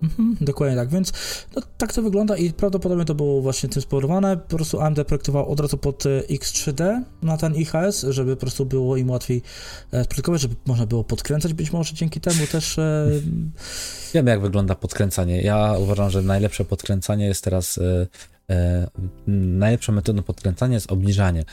[0.02, 1.12] Mhm, dokładnie tak, więc
[1.56, 4.36] no, tak to wygląda i prawdopodobnie to było właśnie tym spowodowane.
[4.36, 8.66] Po prostu AMD projektował od razu pod e, X3D na ten IHS, żeby po prostu
[8.66, 9.42] było im łatwiej
[9.90, 12.78] e, produkować, żeby można było podkręcać być może dzięki temu też.
[12.78, 13.10] E...
[14.14, 15.42] Wiemy, jak wygląda podkręcanie.
[15.42, 17.78] Ja uważam, że najlepsze podkręcanie jest teraz.
[17.78, 18.06] E,
[18.50, 18.88] e,
[19.26, 21.44] najlepszą metodą podkręcania jest obniżanie.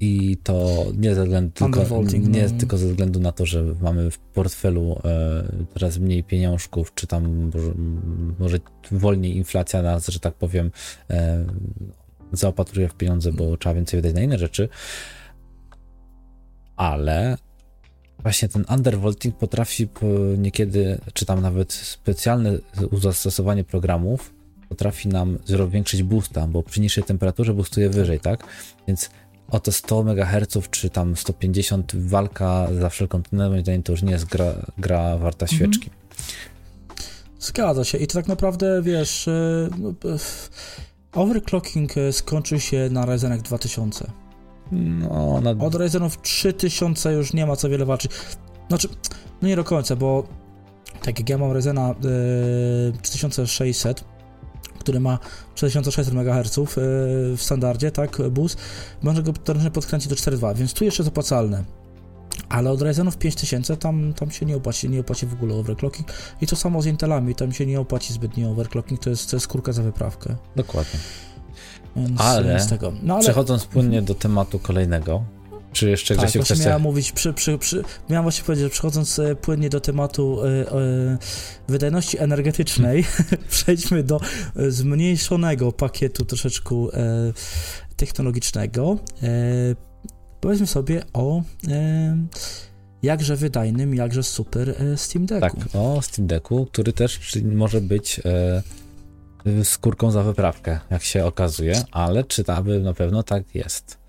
[0.00, 1.80] I to nie ze względu tylko,
[2.14, 2.58] nie no.
[2.58, 7.50] tylko ze względu na to, że mamy w portfelu e, teraz mniej pieniążków, czy tam
[7.54, 7.72] może,
[8.38, 8.58] może,
[8.90, 10.70] wolniej inflacja nas, że tak powiem,
[11.10, 11.44] e,
[12.32, 14.68] zaopatruje w pieniądze, bo trzeba więcej wydać na inne rzeczy.
[16.76, 17.36] Ale
[18.18, 19.88] właśnie ten undervolting potrafi
[20.38, 22.58] niekiedy, czy tam nawet specjalne
[22.92, 24.34] zastosowanie programów
[24.70, 28.44] potrafi nam zwiększyć boosta, bo przy niższej temperaturze boostuje wyżej, tak?
[28.88, 29.10] Więc
[29.50, 34.02] o te 100 MHz czy tam 150 walka za wszelką cenę, moim zdaniem to już
[34.02, 35.58] nie jest gra, gra warta mhm.
[35.58, 35.90] świeczki.
[37.40, 40.18] Zgadza się i to tak naprawdę, wiesz, e, no, e,
[41.12, 44.10] overclocking e, skończył się na Ryzenach 2000.
[44.72, 45.50] No, na...
[45.50, 48.12] Od Ryzenów 3000 już nie ma co wiele walczyć.
[48.68, 48.88] Znaczy,
[49.42, 50.26] no nie do końca, bo
[51.02, 51.94] tak jak ja mam Ryzena
[52.92, 54.04] yy, 3600,
[54.80, 55.18] który ma
[55.54, 56.64] 6600 MHz e,
[57.36, 58.56] w standardzie, tak, bus,
[59.02, 61.64] można go teoretycznie podkręcić do 4.2, więc tu jeszcze jest opłacalne.
[62.48, 66.08] Ale od Ryzenów 5000 tam, tam się nie opłaci, nie opłaci w ogóle overclocking.
[66.40, 69.48] I to samo z Intelami, tam się nie opłaci zbytnio overclocking, to jest, to jest
[69.48, 70.36] kurka za wyprawkę.
[70.56, 71.00] Dokładnie.
[71.96, 72.66] Więc, ale,
[73.02, 75.24] no, ale przechodząc płynnie do tematu kolejnego,
[75.72, 76.66] czy jeszcze tak, Grzesiu kwestia...
[76.66, 80.48] miałem mówić, przy, przy, przy, miałem właśnie powiedzieć, że przechodząc e, płynnie do tematu y,
[80.48, 80.64] y,
[81.68, 83.04] wydajności energetycznej,
[83.50, 84.20] przejdźmy do
[84.68, 86.88] zmniejszonego pakietu troszeczkę y,
[87.96, 88.98] technologicznego.
[90.40, 91.42] powiedzmy sobie o
[93.02, 95.56] jakże wydajnym, jakże super Steam Decku.
[95.56, 98.20] Tak, o Steam Decku, który też może być
[99.64, 103.99] skórką za wyprawkę, jak się okazuje, ale czy to aby na pewno tak jest?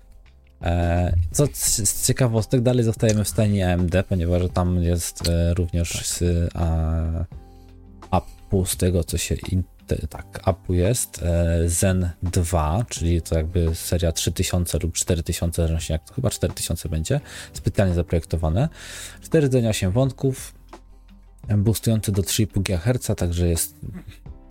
[0.62, 6.04] E, co z ciekawostek, dalej zostajemy w stanie AMD, ponieważ tam jest e, również tak.
[6.04, 6.22] z
[8.10, 9.36] APU, z tego co się
[10.10, 11.24] tak, APU jest,
[11.66, 17.20] Zen 2, czyli to jakby seria 3000 lub 4000, zależnie jak to chyba 4000 będzie,
[17.52, 18.68] specjalnie zaprojektowane.
[19.20, 20.54] 4 8 wątków,
[21.56, 23.76] boostujący do 3,5 GHz, także jest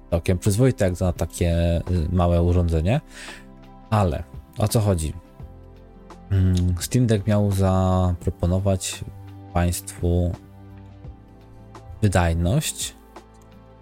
[0.09, 3.01] całkiem przyzwoite jak na takie y, małe urządzenie.
[3.89, 4.23] Ale
[4.57, 5.13] o co chodzi?
[6.31, 9.03] Mm, Steam Deck miał zaproponować
[9.53, 10.31] Państwu
[12.01, 12.95] wydajność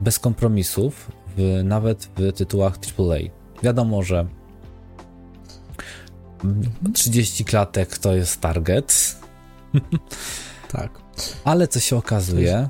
[0.02, 3.18] bez kompromisów, w, nawet w tytułach AAA.
[3.64, 4.28] Wiadomo, że
[6.94, 9.16] 30 klatek to jest target.
[10.72, 11.00] Tak.
[11.44, 12.70] Ale co się okazuje,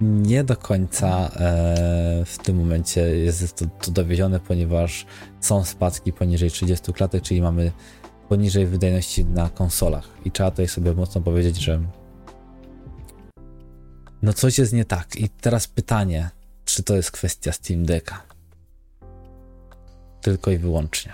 [0.00, 5.06] nie do końca e, w tym momencie jest to, to dowiezione, ponieważ
[5.40, 7.72] są spadki poniżej 30 klatek, czyli mamy
[8.30, 10.08] poniżej wydajności na konsolach.
[10.24, 11.80] I trzeba tutaj sobie mocno powiedzieć, że
[14.22, 15.16] no coś jest nie tak.
[15.16, 16.30] I teraz pytanie,
[16.64, 18.22] czy to jest kwestia Steam Decka?
[20.20, 21.12] Tylko i wyłącznie.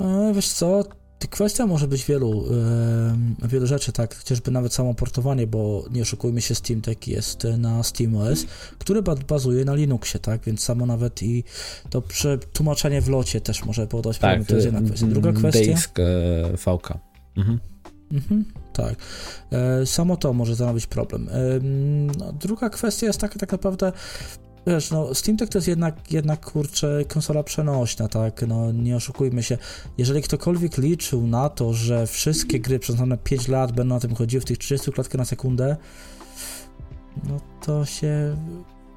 [0.00, 0.84] E, wiesz co,
[1.30, 2.44] Kwestia może być wielu,
[3.40, 7.44] yy, wielu rzeczy, tak, chociażby nawet samo portowanie, bo nie oszukujmy się, Steam Deck jest
[7.58, 8.46] na SteamOS,
[8.78, 11.44] który bazuje na Linuxie, tak, więc samo nawet i
[11.90, 15.06] to przetłumaczenie w locie też może powodować tak, problemy, to jest jedna kwestia.
[15.06, 15.60] Druga kwestia...
[15.60, 15.98] Dejsk,
[16.56, 16.98] VK.
[17.36, 17.58] Mhm.
[18.12, 18.94] Mhm, tak.
[19.52, 21.28] E, samo to może stanowić problem.
[21.28, 21.32] E,
[22.18, 23.92] no, druga kwestia jest taka tak naprawdę,
[24.66, 29.42] wiesz, no Steam Deck to jest jednak, jednak kurczę, konsola przenośna, tak, no nie oszukujmy
[29.42, 29.58] się.
[29.98, 34.14] Jeżeli ktokolwiek liczył na to, że wszystkie gry przez następne 5 lat będą na tym
[34.14, 35.76] chodziły w tych 30 klatkach na sekundę,
[37.24, 38.36] no to się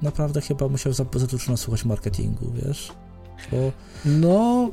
[0.02, 2.92] naprawdę chyba musiał za, za dużo słuchać marketingu, wiesz?
[3.52, 3.72] Bo...
[4.04, 4.70] No,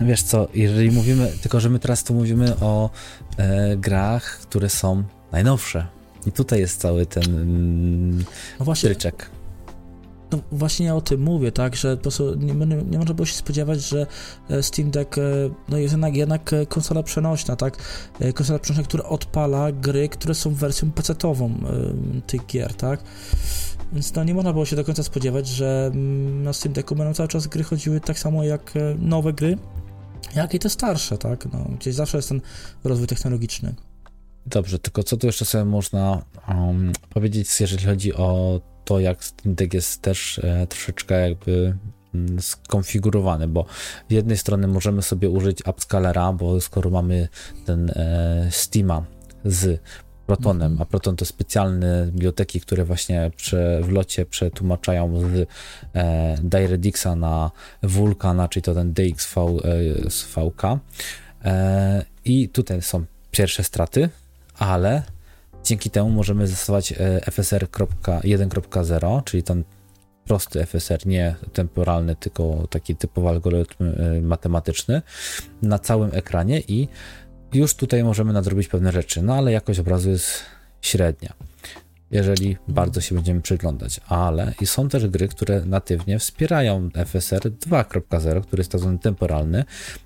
[0.00, 2.90] wiesz co, jeżeli mówimy, tylko że my teraz tu mówimy o
[3.36, 5.86] e, grach, które są najnowsze.
[6.26, 8.24] I tutaj jest cały ten mm,
[8.58, 9.30] no właśnie, tryczek.
[10.32, 13.34] No właśnie ja o tym mówię, tak, że po prostu nie, nie można było się
[13.34, 14.06] spodziewać, że
[14.50, 15.22] e, Steam Deck e,
[15.68, 17.76] no jest jednak, jednak e, konsola przenośna, tak,
[18.34, 21.54] konsola przenośna, która odpala gry, które są wersją PC-ową
[22.26, 23.02] tych gier, tak,
[23.92, 27.14] więc no nie można było się do końca spodziewać, że mm, na Steam Decku będą
[27.14, 29.58] cały czas gry chodziły tak samo jak nowe gry,
[30.34, 32.40] jak i te starsze, tak, no gdzieś zawsze jest ten
[32.84, 33.74] rozwój technologiczny.
[34.46, 39.54] Dobrze, tylko co tu jeszcze sobie można um, powiedzieć, jeżeli chodzi o to, jak Steam
[39.54, 41.76] Deck jest też e, troszeczkę jakby
[42.14, 43.66] mm, skonfigurowany, bo
[44.08, 47.28] z jednej strony możemy sobie użyć AppScalera, bo skoro mamy
[47.66, 49.04] ten e, Steama
[49.44, 49.80] z
[50.26, 53.30] Protonem, a Proton to specjalne biblioteki, które właśnie
[53.82, 55.48] w locie przetłumaczają z
[55.94, 57.50] e, DirectXa na
[57.82, 60.78] Vulkana, czyli to ten DXV e.
[61.44, 64.08] E, I tutaj są pierwsze straty,
[64.58, 65.02] ale
[65.68, 66.96] Dzięki temu możemy zastosować e,
[67.30, 69.64] FSR 1.0, czyli ten
[70.24, 75.02] prosty FSR, nie temporalny, tylko taki typowy algorytm e, matematyczny
[75.62, 76.88] na całym ekranie i
[77.52, 80.42] już tutaj możemy nadrobić pewne rzeczy, no ale jakość obrazu jest
[80.82, 81.32] średnia
[82.10, 88.42] jeżeli bardzo się będziemy przyglądać, ale i są też gry, które natywnie wspierają FSR 2.0,
[88.42, 89.64] który jest tak zwany temporalny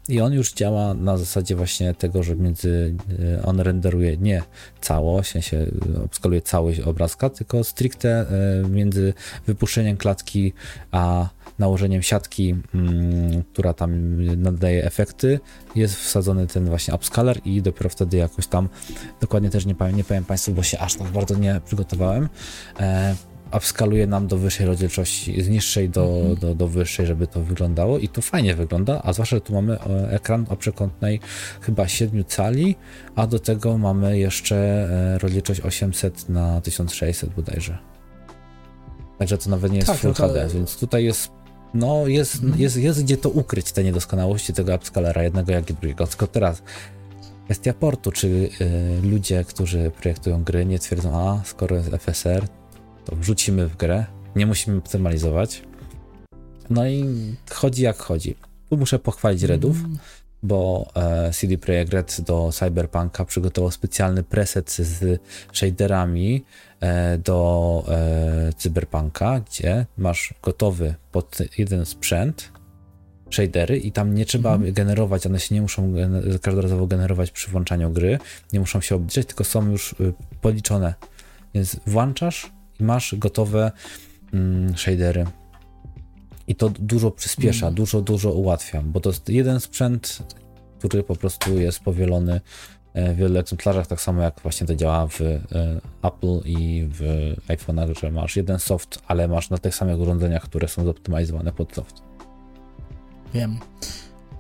[0.09, 2.95] i on już działa na zasadzie właśnie tego, że między
[3.37, 4.43] e, on renderuje nie
[4.81, 8.27] całość, w sensie e, obskaluje całość obrazka, tylko stricte
[8.65, 9.15] e, między
[9.47, 10.53] wypuszczeniem klatki
[10.91, 11.29] a
[11.63, 13.91] nałożeniem siatki, mm, która tam
[14.37, 15.41] nadaje efekty,
[15.75, 18.69] jest wsadzony ten właśnie upscaler i dopiero wtedy jakoś tam,
[19.21, 22.29] dokładnie też nie powiem, nie powiem Państwu, bo się aż tak bardzo nie przygotowałem,
[22.81, 23.15] e,
[23.57, 26.37] upskaluje nam do wyższej rozdzielczości, z niższej do, mhm.
[26.37, 29.81] do, do wyższej, żeby to wyglądało i to fajnie wygląda, a zwłaszcza, że tu mamy
[29.81, 31.21] e, ekran o przekątnej
[31.61, 32.77] chyba 7 cali,
[33.17, 37.79] a do tego mamy jeszcze e, rozdzielczość 800 na 1600 bodajże.
[39.19, 40.27] Także to nawet nie jest tak, Full no.
[40.27, 41.42] HD, więc tutaj jest
[41.75, 46.07] no jest, jest, jest gdzie to ukryć, te niedoskonałości tego upscalera, jednego jak i drugiego.
[46.07, 46.63] Tylko teraz
[47.45, 48.51] kwestia portu, czy y,
[49.03, 52.49] ludzie, którzy projektują gry nie twierdzą, a skoro jest FSR,
[53.05, 54.07] to wrzucimy w grę,
[54.37, 55.63] nie musimy optymalizować.
[56.71, 57.05] No i
[57.51, 58.37] chodzi jak chodzi.
[58.71, 59.99] Tu muszę pochwalić Redów, mm.
[60.43, 65.21] Bo e, CD Projekt Red do Cyberpunka przygotował specjalny preset z
[65.53, 66.45] shaderami,
[66.83, 72.53] E, do e, Cyberpunka, gdzie masz gotowy pod jeden sprzęt
[73.31, 74.73] shadery i tam nie trzeba mhm.
[74.73, 75.95] generować, one się nie muszą
[76.43, 78.19] każdorazowo generować przy włączaniu gry,
[78.53, 80.95] nie muszą się obliczać, tylko są już y, policzone.
[81.55, 83.73] Więc włączasz i masz gotowe
[84.33, 85.27] mm, shadery.
[86.49, 87.75] I to dużo przyspiesza, mm.
[87.75, 90.19] dużo, dużo ułatwia, bo to jest jeden sprzęt,
[90.79, 92.41] który po prostu jest powielony
[92.95, 95.41] e, w wielu egzemplarzach, tak samo jak właśnie to działa w e,
[96.03, 100.69] Apple i w iPhone'ach, że masz jeden soft, ale masz na tych samych urządzeniach, które
[100.69, 102.03] są zoptymalizowane pod soft.
[103.35, 103.59] Wiem.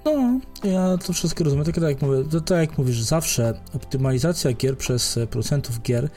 [0.04, 1.64] No, ja to wszystko rozumiem.
[1.64, 6.08] Tak, jak mówię, to, tak jak mówisz, zawsze optymalizacja gier przez producentów gier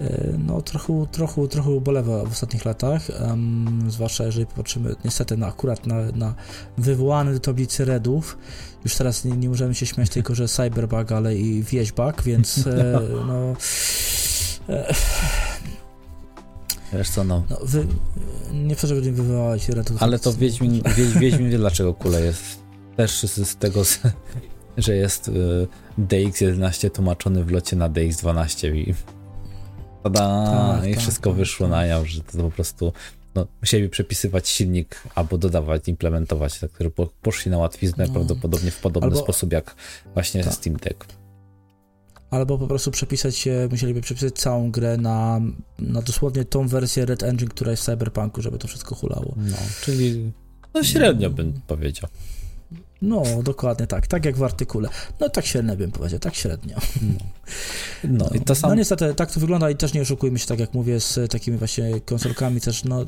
[0.00, 5.46] e, no trochę, trochę, trochę ubolewa w ostatnich latach, um, zwłaszcza jeżeli popatrzymy niestety na
[5.46, 6.34] akurat na, na
[6.78, 8.38] wywołane do tablicy redów.
[8.84, 13.00] Już teraz nie, nie możemy się śmiać tylko, że cyberbug, ale i wieźbug, więc e,
[13.28, 13.54] no...
[14.68, 14.94] E,
[16.92, 17.44] Wiesz co, no.
[17.50, 17.86] no wy,
[18.52, 20.02] nie nie wywołać redów.
[20.02, 20.82] Ale to Wiedźmin,
[21.20, 22.67] Wiedźmin wie, dlaczego kule jest
[22.98, 23.82] też z, z tego,
[24.76, 25.32] że jest y,
[25.98, 28.94] DX11 tłumaczony w locie na DX12 i
[30.02, 30.20] tada,
[30.80, 31.70] tak, i tak, wszystko tak, wyszło tak.
[31.70, 32.92] na jaw, że to po prostu
[33.34, 36.90] no, musieli przepisywać silnik albo dodawać, implementować, tak, które
[37.22, 38.12] poszli na łatwiznę no.
[38.12, 39.74] prawdopodobnie w podobny albo, sposób jak
[40.14, 40.54] właśnie tak.
[40.54, 41.06] Steam Deck.
[42.30, 45.40] Albo po prostu przepisać, musieliby przepisać całą grę na,
[45.78, 49.34] na dosłownie tą wersję Red Engine, która jest w Cyberpunku, żeby to wszystko hulało.
[49.36, 50.32] No, czyli
[50.74, 52.10] no średnio bym powiedział.
[53.02, 54.88] No, dokładnie tak, tak jak w artykule.
[55.20, 56.76] No tak średnio bym powiedział, tak średnio.
[57.02, 57.18] No,
[58.04, 58.72] no, i to samo...
[58.72, 61.58] no niestety tak to wygląda i też nie oszukujmy się, tak jak mówię, z takimi
[61.58, 63.04] właśnie konsolkami też, no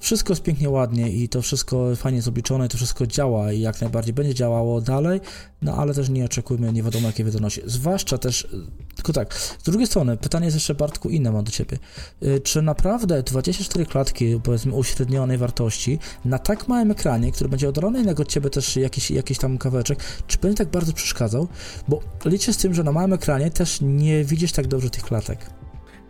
[0.00, 3.80] wszystko jest pięknie, ładnie i to wszystko fajnie jest obliczone, to wszystko działa i jak
[3.80, 5.20] najbardziej będzie działało dalej,
[5.62, 7.60] no ale też nie oczekujmy nie wiadomo jakie wydolności.
[7.66, 8.48] Zwłaszcza też,
[8.96, 11.78] tylko tak, z drugiej strony, pytanie jest jeszcze Bartku inne mam do Ciebie.
[12.22, 17.98] Y, czy naprawdę 24 klatki, powiedzmy uśrednionej wartości, na tak małym ekranie, który będzie oddalony
[17.98, 21.48] jednak od Ciebie też jakiś, jakiś tam kawałeczek, czy będzie tak bardzo przeszkadzał?
[21.88, 25.50] Bo liczę z tym, że na małym ekranie też nie widzisz tak dobrze tych klatek.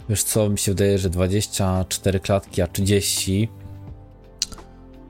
[0.08, 3.48] Wiesz co, mi się wydaje, że 24 klatki, a 30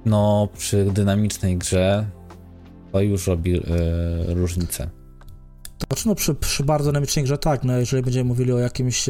[0.07, 2.07] no przy dynamicznej grze
[2.92, 3.62] to już robi e,
[4.35, 4.90] różnicę.
[5.88, 9.07] Znaczy, no przy, przy bardzo dynamicznej grze tak, no jeżeli będziemy mówili o jakimś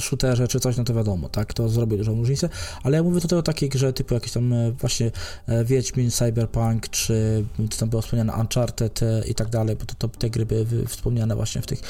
[0.00, 2.48] shooterze czy coś, no to wiadomo, tak, to zrobi dużą różnicę,
[2.82, 5.10] ale ja mówię tutaj o takiej grze typu jakieś tam e, właśnie
[5.46, 9.94] e, Wiedźmin, Cyberpunk, czy co tam było wspomniane Uncharted e, i tak dalej, bo to,
[9.94, 11.80] to te gry były wspomniane właśnie w tych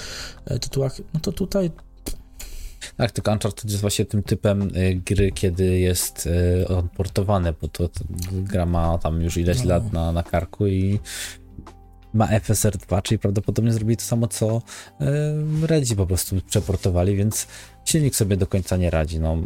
[0.61, 1.71] tytułach, no to tutaj
[2.97, 7.69] tak, tylko Uncharted jest właśnie tym typem y, gry, kiedy jest y, on portowane, bo
[7.69, 8.01] to, to
[8.33, 9.69] gra ma tam już ileś no.
[9.69, 11.01] lat na, na karku i
[12.15, 14.63] ma FSR 2, czyli prawdopodobnie zrobili to samo, co
[15.01, 17.47] y, Redzi po prostu przeportowali, więc
[17.85, 19.21] silnik sobie do końca nie radzi.
[19.21, 19.37] No,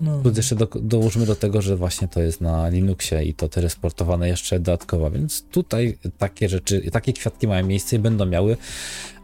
[0.00, 0.22] no.
[0.22, 4.28] Tu jeszcze do, dołóżmy do tego, że właśnie to jest na Linuxie i to telesportowane
[4.28, 8.56] jeszcze dodatkowo, więc tutaj takie rzeczy, takie kwiatki mają miejsce i będą miały,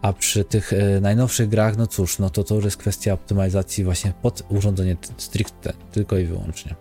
[0.03, 3.85] a przy tych e, najnowszych grach, no cóż, no to to już jest kwestia optymalizacji
[3.85, 6.75] właśnie pod urządzenie stricte, tylko i wyłącznie.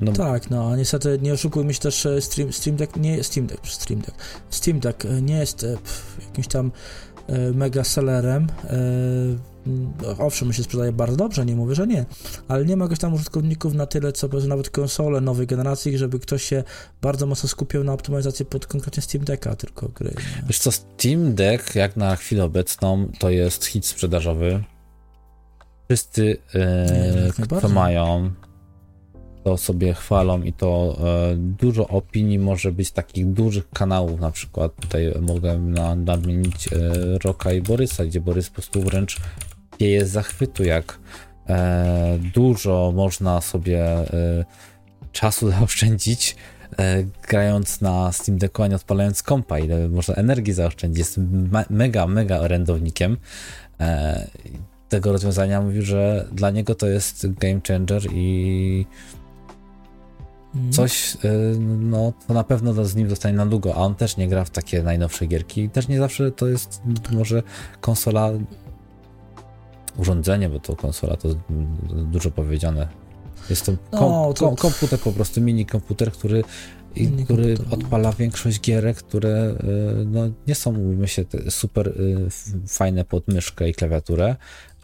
[0.00, 0.12] No.
[0.12, 4.14] Tak, no niestety nie oszukujmy się też, Stream, Stream Deck nie Steam Deck, Stream Deck.
[4.50, 6.72] Steam Deck e, nie jest e, pff, jakimś tam
[7.26, 8.46] e, mega sellerem.
[9.66, 12.06] Mm, owszem, my się sprzedaje bardzo dobrze, nie mówię, że nie,
[12.48, 16.42] ale nie ma jakoś tam użytkowników na tyle, co nawet konsole nowej generacji, żeby ktoś
[16.42, 16.64] się
[17.02, 20.10] bardzo mocno skupiał na optymalizacji pod konkretnie Steam Decka, tylko gry.
[20.10, 20.44] Nie?
[20.46, 24.64] Wiesz co, Steam Deck jak na chwilę obecną to jest hit sprzedażowy.
[25.88, 28.30] Wszyscy, e, nie, kto mają,
[29.44, 34.72] to sobie chwalą i to e, dużo opinii może być takich dużych kanałów, na przykład
[34.80, 35.58] tutaj mogę
[35.96, 36.78] nadmienić e,
[37.24, 39.16] Roka i Borysa, gdzie Borys po prostu wręcz
[39.80, 40.98] wieje z zachwytu, jak
[41.48, 44.44] e, dużo można sobie e,
[45.12, 46.36] czasu zaoszczędzić
[46.78, 50.98] e, grając na Steam Decku, a nie odpalając kompa, ile można energii zaoszczędzić.
[50.98, 53.16] Jest me mega, mega orędownikiem
[53.80, 54.26] e,
[54.88, 55.60] tego rozwiązania.
[55.60, 58.86] Mówił, że dla niego to jest game changer i
[60.54, 60.72] mhm.
[60.72, 61.18] coś, e,
[61.60, 64.50] no to na pewno z nim zostanie na długo, a on też nie gra w
[64.50, 65.70] takie najnowsze gierki.
[65.70, 67.42] Też nie zawsze to jest może
[67.80, 68.30] konsola
[70.00, 71.28] urządzenie, bo to konsola to
[71.90, 72.88] dużo powiedziane.
[73.50, 74.56] Jest to, kom, no, to...
[74.56, 76.44] komputer po prostu, mini komputer, który,
[76.96, 77.78] mini który komputer.
[77.78, 77.84] No.
[77.84, 79.54] odpala większość gierek, które e,
[80.04, 81.92] no, nie są, mówimy się, super e,
[82.68, 84.36] fajne pod myszkę i klawiaturę,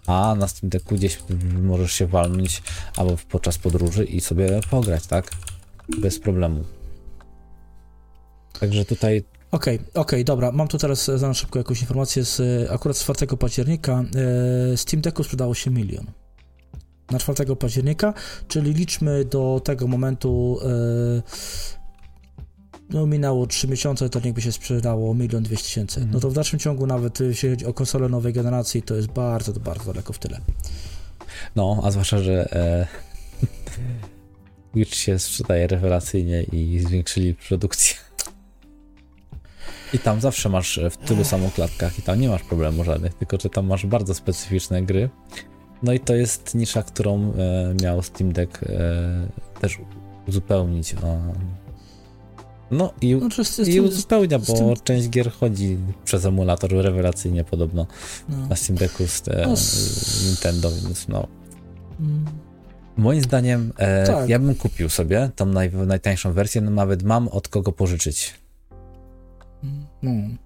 [0.06, 1.18] a na Steam Decku gdzieś
[1.62, 2.62] możesz się walnąć
[2.96, 5.30] albo podczas podróży i sobie pograć, tak?
[5.98, 6.64] Bez problemu.
[8.60, 10.52] Także tutaj Okej, okay, okej, okay, dobra.
[10.52, 12.40] Mam tu teraz za szybko jakąś informację z
[12.70, 14.04] akurat z 4 października.
[14.72, 16.06] E, Steam Decku sprzedało się milion.
[17.10, 18.14] Na 4 października,
[18.48, 20.58] czyli liczmy do tego momentu.
[20.62, 21.22] E,
[22.90, 25.96] no, minęło 3 miesiące, to niechby się sprzedało milion dwieście tysięcy.
[26.00, 26.14] Mhm.
[26.14, 29.52] No to w dalszym ciągu, nawet jeśli chodzi o konsole nowej generacji, to jest bardzo,
[29.52, 30.40] bardzo daleko w tyle.
[31.56, 32.52] No, a zwłaszcza, że.
[32.52, 32.86] E
[34.76, 38.05] Switch się sprzedaje rewelacyjnie i zwiększyli produkcję.
[39.92, 43.36] I tam zawsze masz w tylu samych klatkach i tam nie masz problemu żadnych, tylko
[43.40, 45.10] że tam masz bardzo specyficzne gry.
[45.82, 48.68] No i to jest nisza, którą e, miał Steam Deck e,
[49.60, 49.78] też
[50.28, 50.94] uzupełnić.
[50.94, 51.18] O,
[52.70, 53.28] no i, no,
[53.66, 54.74] i uzupełnia, bo tym...
[54.84, 57.86] część gier chodzi przez emulator rewelacyjnie podobno
[58.28, 58.46] no.
[58.46, 60.26] na Steam Decku z, te, no, z...
[60.26, 61.26] Nintendo, więc no.
[62.00, 62.24] Mm.
[62.96, 64.28] Moim zdaniem e, tak.
[64.28, 68.34] ja bym kupił sobie tą naj, najtańszą wersję, no nawet mam od kogo pożyczyć.
[70.06, 70.36] No,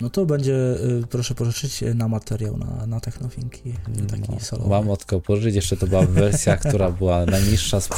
[0.00, 0.54] no to będzie,
[1.02, 3.72] y, proszę pożyczyć na materiał, na, na technowinki,
[4.10, 4.70] taki no, solowy.
[4.70, 7.90] Mam od kogo pożyczyć, jeszcze to była wersja, która była najniższa z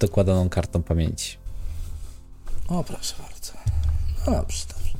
[0.00, 1.36] dokładaną kartą pamięci.
[2.68, 3.52] O, proszę bardzo.
[4.26, 4.92] No dobrze, dobrze.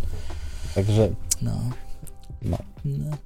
[0.74, 1.14] Także.
[1.42, 1.70] No.
[2.42, 2.58] no.
[2.84, 3.16] no.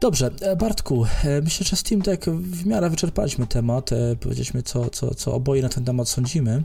[0.00, 4.90] Dobrze, e, Bartku, e, myślę, że Steam Deck w miarę wyczerpaliśmy temat, e, powiedzieliśmy, co,
[4.90, 6.62] co, co oboje na ten temat sądzimy.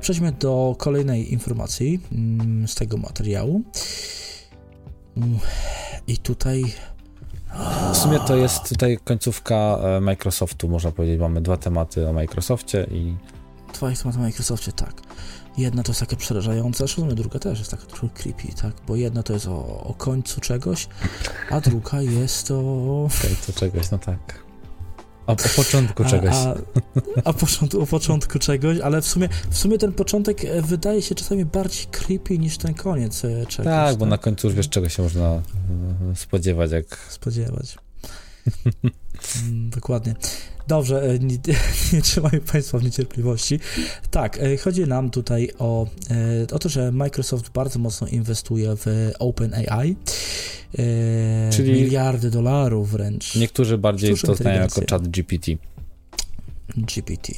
[0.00, 3.62] Przejdźmy do kolejnej informacji mm, z tego materiału.
[5.16, 5.38] Mm,
[6.06, 6.64] I tutaj.
[7.92, 11.20] W sumie to jest tutaj końcówka Microsoftu, można powiedzieć.
[11.20, 13.16] Mamy dwa tematy o Microsoftie i.
[13.74, 14.94] Dwa tematy o Microsoftie, tak.
[15.58, 18.72] Jedna to jest takie przerażające, zresztą druga też jest taka trochę creepy, tak?
[18.88, 20.88] Bo jedna to jest o, o końcu czegoś,
[21.50, 23.08] a druga jest o...
[23.22, 24.49] Końcu czegoś, no tak.
[25.30, 26.34] O, o początku czegoś.
[26.34, 26.54] A, a,
[27.24, 31.14] a początku, o początku czegoś, ale w sumie, w sumie ten początek e, wydaje się
[31.14, 33.72] czasami bardziej creepy niż ten koniec e, czegoś.
[33.72, 34.10] Tak, bo tak?
[34.10, 35.42] na końcu już wiesz, czego się można e,
[36.14, 36.98] spodziewać, jak...
[37.08, 37.76] Spodziewać.
[39.46, 40.14] Mm, dokładnie.
[40.68, 41.38] Dobrze, e, nie,
[41.92, 43.60] nie trzymają Państwa w niecierpliwości.
[44.10, 45.86] Tak, e, chodzi nam tutaj o,
[46.50, 49.96] e, o to, że Microsoft bardzo mocno inwestuje w OpenAI.
[51.50, 53.36] Czyli miliardy dolarów wręcz.
[53.36, 55.52] Niektórzy bardziej to znają jako chat GPT.
[56.76, 57.32] GPT.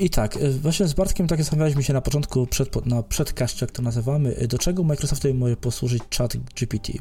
[0.00, 3.70] I tak, y, właśnie z Bartkiem tak zastanawialiśmy się na początku, przed, na przedkaście, jak
[3.70, 6.92] to nazywamy, y, do czego Microsoftowi może posłużyć chat GPT.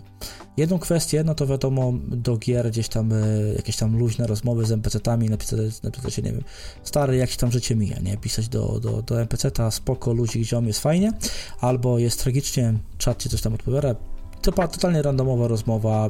[0.58, 4.72] Jedną kwestię, no to wiadomo, do gier gdzieś tam y, jakieś tam luźne rozmowy z
[4.72, 6.43] NPC-tami, napisać, napisać nie wiem,
[6.84, 8.18] stary, jak się tam życie mija, nie?
[8.18, 11.14] Pisać do, do, do NPC-ta, spoko, ludzi, gdzie on jest fajnie,
[11.60, 13.95] albo jest tragicznie, czat ci coś tam odpowiada,
[14.42, 16.10] to totalnie randomowa rozmowa, y,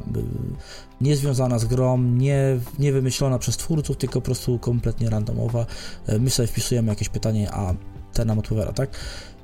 [1.00, 5.66] niezwiązana z grą, nie, nie wymyślona przez twórców, tylko po prostu kompletnie randomowa.
[6.08, 7.74] Y, my sobie wpisujemy jakieś pytanie, a
[8.12, 8.90] ten nam odpowiada, tak?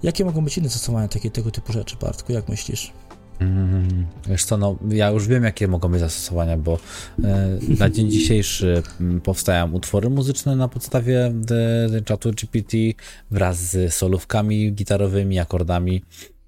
[0.02, 2.32] Jakie mogą być inne zastosowania takie, tego typu rzeczy, Bartku?
[2.32, 2.92] Jak myślisz?
[3.38, 6.78] Mm, wiesz co, no ja już wiem, jakie mogą być zastosowania, bo
[7.24, 11.32] e, na dzień dzisiejszy mm, powstają utwory muzyczne na podstawie
[12.04, 12.76] czatu GPT
[13.30, 16.02] wraz z solówkami gitarowymi, akordami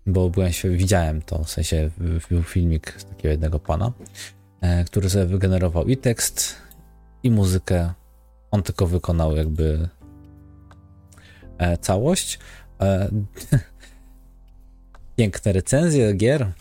[0.09, 1.91] bo byłem widziałem to, w sensie
[2.31, 3.93] był filmik z takiego jednego pana,
[4.61, 6.55] e, który sobie wygenerował i tekst,
[7.23, 7.93] i muzykę.
[8.51, 9.89] On tylko wykonał jakby
[11.59, 12.39] e, całość.
[12.81, 13.09] E,
[15.17, 16.53] piękne recenzje gier,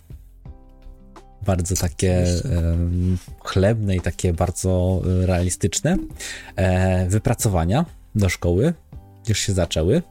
[1.45, 2.25] bardzo takie
[3.39, 5.97] chlebne i takie bardzo realistyczne.
[7.07, 7.85] Wypracowania
[8.15, 8.73] do szkoły
[9.27, 10.01] już się zaczęły.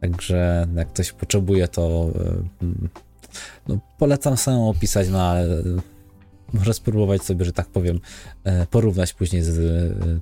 [0.00, 2.10] Także jak ktoś potrzebuje, to
[2.62, 2.66] e,
[3.68, 5.62] no, polecam samemu opisać, no ale e,
[6.52, 8.00] może spróbować sobie, że tak powiem,
[8.44, 9.58] e, porównać później z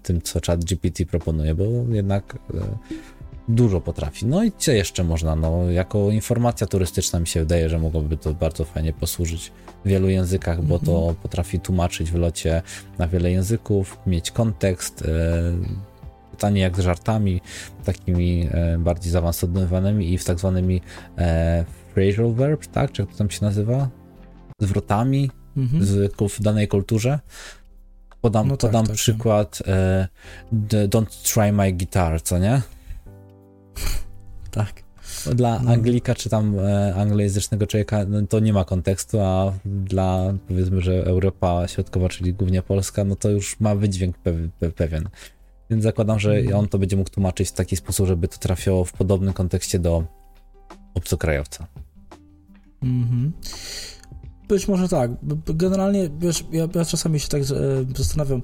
[0.02, 2.38] tym, co chat GPT proponuje, bo jednak
[3.48, 4.26] dużo potrafi.
[4.26, 5.36] No i co jeszcze można?
[5.36, 9.52] No, jako informacja turystyczna mi się wydaje, że mogłoby to bardzo fajnie posłużyć
[9.84, 11.14] w wielu językach, bo to mhm.
[11.14, 12.62] potrafi tłumaczyć w locie
[12.98, 15.04] na wiele języków, mieć kontekst,
[16.34, 17.40] pytanie jak z żartami,
[17.84, 20.80] takimi e, bardziej zaawansowanymi i w tak zwanymi
[21.18, 21.64] e,
[21.94, 22.92] phrasal verbs, tak?
[22.92, 23.88] Czy jak to tam się nazywa?
[24.60, 25.84] Zwrotami mhm.
[25.84, 27.18] z, w danej kulturze.
[28.20, 30.08] Podam, no tak, podam tak, przykład e,
[30.88, 32.62] Don't try my guitar, co nie?
[34.50, 34.84] Tak.
[35.34, 35.70] Dla no.
[35.70, 41.04] Anglika czy tam e, anglojęzycznego człowieka no, to nie ma kontekstu, a dla powiedzmy, że
[41.06, 44.16] Europa Środkowa, czyli głównie Polska, no to już ma wydźwięk
[44.76, 45.08] pewien.
[45.74, 46.58] Więc zakładam, że mhm.
[46.58, 50.04] on to będzie mógł tłumaczyć w taki sposób, żeby to trafiało w podobnym kontekście do
[50.94, 51.66] obcokrajowca.
[52.82, 53.32] Mhm.
[54.48, 55.10] Być może tak.
[55.46, 57.44] Generalnie, wiesz, ja, ja czasami się tak e,
[57.96, 58.42] zastanawiam,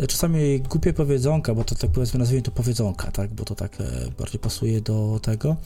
[0.00, 3.80] e, czasami głupie powiedzonka, bo to tak powiedzmy, nazwijmy to powiedzonka, tak, bo to tak
[3.80, 3.84] e,
[4.18, 5.56] bardziej pasuje do tego,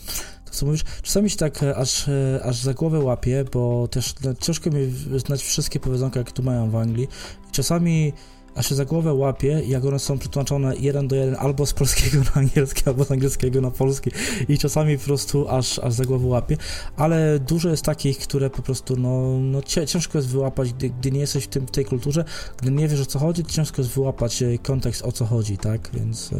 [0.45, 2.11] to co mówisz, czasami się tak aż,
[2.43, 6.71] aż za głowę łapię, bo też no, ciężko mi znać wszystkie powiedzonka, jakie tu mają
[6.71, 7.09] w Anglii.
[7.53, 8.13] czasami
[8.55, 12.19] a się za głowę łapie, jak one są przetłumaczone jeden do jeden albo z polskiego
[12.19, 14.11] na angielski, albo z angielskiego na polski
[14.49, 16.57] i czasami po prostu aż, aż za głowę łapie,
[16.97, 21.21] ale dużo jest takich, które po prostu no, no ciężko jest wyłapać, gdy, gdy nie
[21.21, 22.25] jesteś w, tym, w tej kulturze,
[22.63, 25.59] gdy nie wiesz o co chodzi, to ciężko jest wyłapać e, kontekst o co chodzi,
[25.59, 26.31] tak, więc...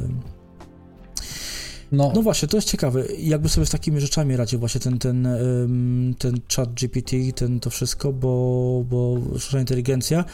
[1.93, 2.13] No.
[2.15, 3.05] no właśnie, to jest ciekawe.
[3.19, 5.29] Jakby sobie z takimi rzeczami radził właśnie ten, ten,
[6.19, 10.25] ten chat GPT, ten, to wszystko, bo, bo sztuczna inteligencja.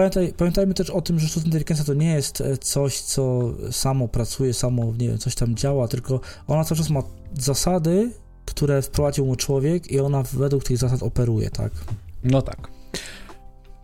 [0.00, 4.08] Pamiętaj, pamiętajmy też o tym, że sztuczna inteligencja to nie jest e, coś, co samo
[4.08, 7.02] pracuje, samo, nie wiem, coś tam działa, tylko ona cały czas ma
[7.34, 8.10] zasady,
[8.44, 11.72] które wprowadził mu człowiek i ona według tych zasad operuje, tak?
[12.24, 12.68] No tak.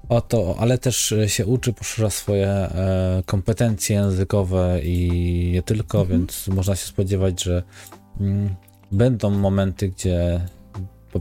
[0.09, 6.21] Oto, ale też się uczy, poszerza swoje e, kompetencje językowe i nie tylko, mhm.
[6.21, 7.63] więc można się spodziewać, że
[8.21, 8.55] mm,
[8.93, 10.41] będą momenty, gdzie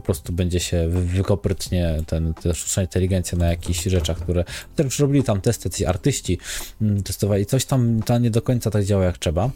[0.00, 4.44] po prostu będzie się wykoprytnie ten, ta sztuczna inteligencja na jakichś rzeczach, które
[4.76, 6.38] też robili tam testy, ci artyści
[6.82, 9.50] mm, testowali, coś tam ta nie do końca tak działa jak trzeba.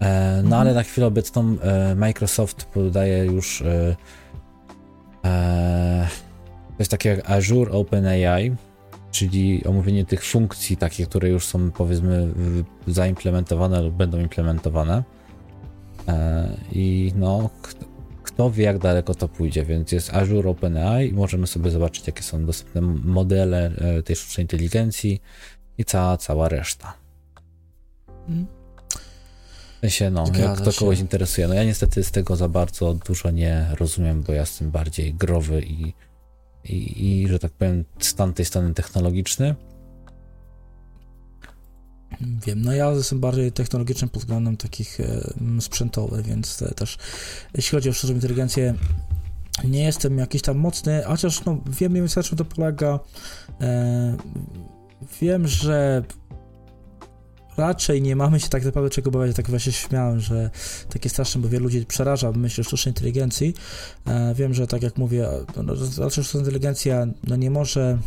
[0.00, 0.52] E, no mhm.
[0.52, 3.96] ale na chwilę obecną e, Microsoft podaje już e,
[6.78, 8.56] coś takiego jak Azure OpenAI,
[9.10, 12.28] czyli omówienie tych funkcji takie, które już są powiedzmy
[12.86, 15.02] zaimplementowane lub będą implementowane.
[16.72, 17.50] I no,
[18.38, 22.22] kto wie jak daleko to pójdzie, więc jest Azure OpenAI i możemy sobie zobaczyć jakie
[22.22, 25.22] są dostępne modele e, tej sztucznej inteligencji
[25.78, 26.94] i cała, cała reszta.
[28.26, 28.46] Hmm.
[29.76, 30.78] W sensie, no, Zgadza jak to się.
[30.78, 31.48] kogoś interesuje.
[31.48, 35.62] No ja niestety z tego za bardzo dużo nie rozumiem, bo ja jestem bardziej growy
[35.62, 35.92] i
[36.64, 39.54] i, i że tak powiem, stan tej strony technologiczny?
[42.46, 45.20] Wiem, no ja jestem bardziej technologiczny pod względem takich e,
[45.60, 46.98] sprzętowych, więc też
[47.54, 48.74] jeśli chodzi o sztuczną inteligencję,
[49.64, 53.00] nie jestem jakiś tam mocny, chociaż no, wiem mniej więcej na czym to polega.
[53.60, 54.16] E,
[55.20, 56.02] wiem, że
[57.56, 59.36] raczej nie mamy się tak naprawdę czego obawiać.
[59.36, 60.50] Tak właśnie śmiałem, że
[60.88, 63.54] takie straszne, bo wielu ludzi przeraża myśl sztucznej inteligencji.
[64.06, 67.98] E, wiem, że tak jak mówię, no, raczej sztuczna inteligencja no, nie może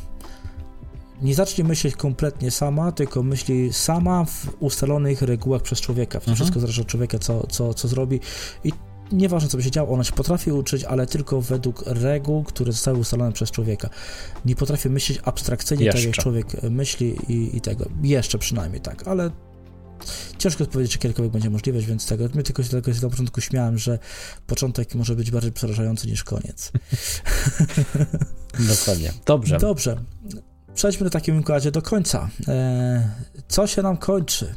[1.21, 6.19] nie zacznie myśleć kompletnie sama, tylko myśli sama w ustalonych regułach przez człowieka.
[6.19, 6.35] Mhm.
[6.35, 8.19] Wszystko zależy od człowieka, co, co, co zrobi.
[8.63, 8.71] I
[9.11, 12.97] nieważne co by się działo, ona się potrafi uczyć, ale tylko według reguł, które zostały
[12.97, 13.89] ustalone przez człowieka.
[14.45, 15.99] Nie potrafi myśleć abstrakcyjnie, Jeszcze.
[15.99, 17.85] tak jak człowiek myśli i, i tego.
[18.03, 19.31] Jeszcze przynajmniej tak, ale
[20.37, 23.77] ciężko powiedzieć, czy kiedykolwiek będzie możliwość, więc tego, my tylko się tego na początku śmiałem,
[23.77, 23.99] że
[24.47, 26.71] początek może być bardziej przerażający niż koniec.
[28.77, 29.13] Dokładnie.
[29.25, 29.57] Dobrze.
[29.57, 29.97] Dobrze.
[30.75, 32.29] Przejdźmy do takim układzie do końca.
[32.47, 33.09] E,
[33.47, 34.55] co się nam kończy?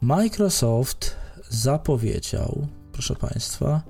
[0.00, 1.16] Microsoft
[1.48, 3.82] zapowiedział proszę Państwa,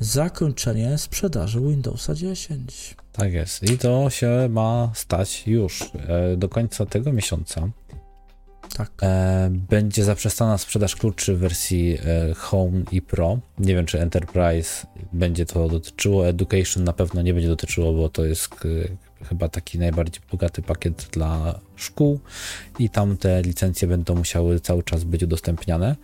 [0.00, 2.96] zakończenie sprzedaży Windowsa 10.
[3.12, 3.70] Tak jest.
[3.70, 7.68] I to się ma stać już e, do końca tego miesiąca.
[8.76, 8.90] Tak.
[9.02, 11.98] E, będzie zaprzestana sprzedaż kluczy w wersji
[12.36, 13.38] Home i Pro.
[13.58, 16.28] Nie wiem, czy Enterprise będzie to dotyczyło.
[16.28, 18.54] Education na pewno nie będzie dotyczyło, bo to jest
[19.28, 22.20] chyba taki najbardziej bogaty pakiet dla szkół
[22.78, 25.96] i tam te licencje będą musiały cały czas być udostępniane.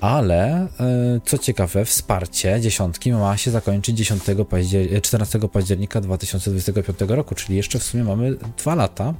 [0.00, 7.34] Ale e, co ciekawe, wsparcie dziesiątki ma się zakończyć 10 paździer 14 października 2025 roku,
[7.34, 9.14] czyli jeszcze w sumie mamy dwa lata.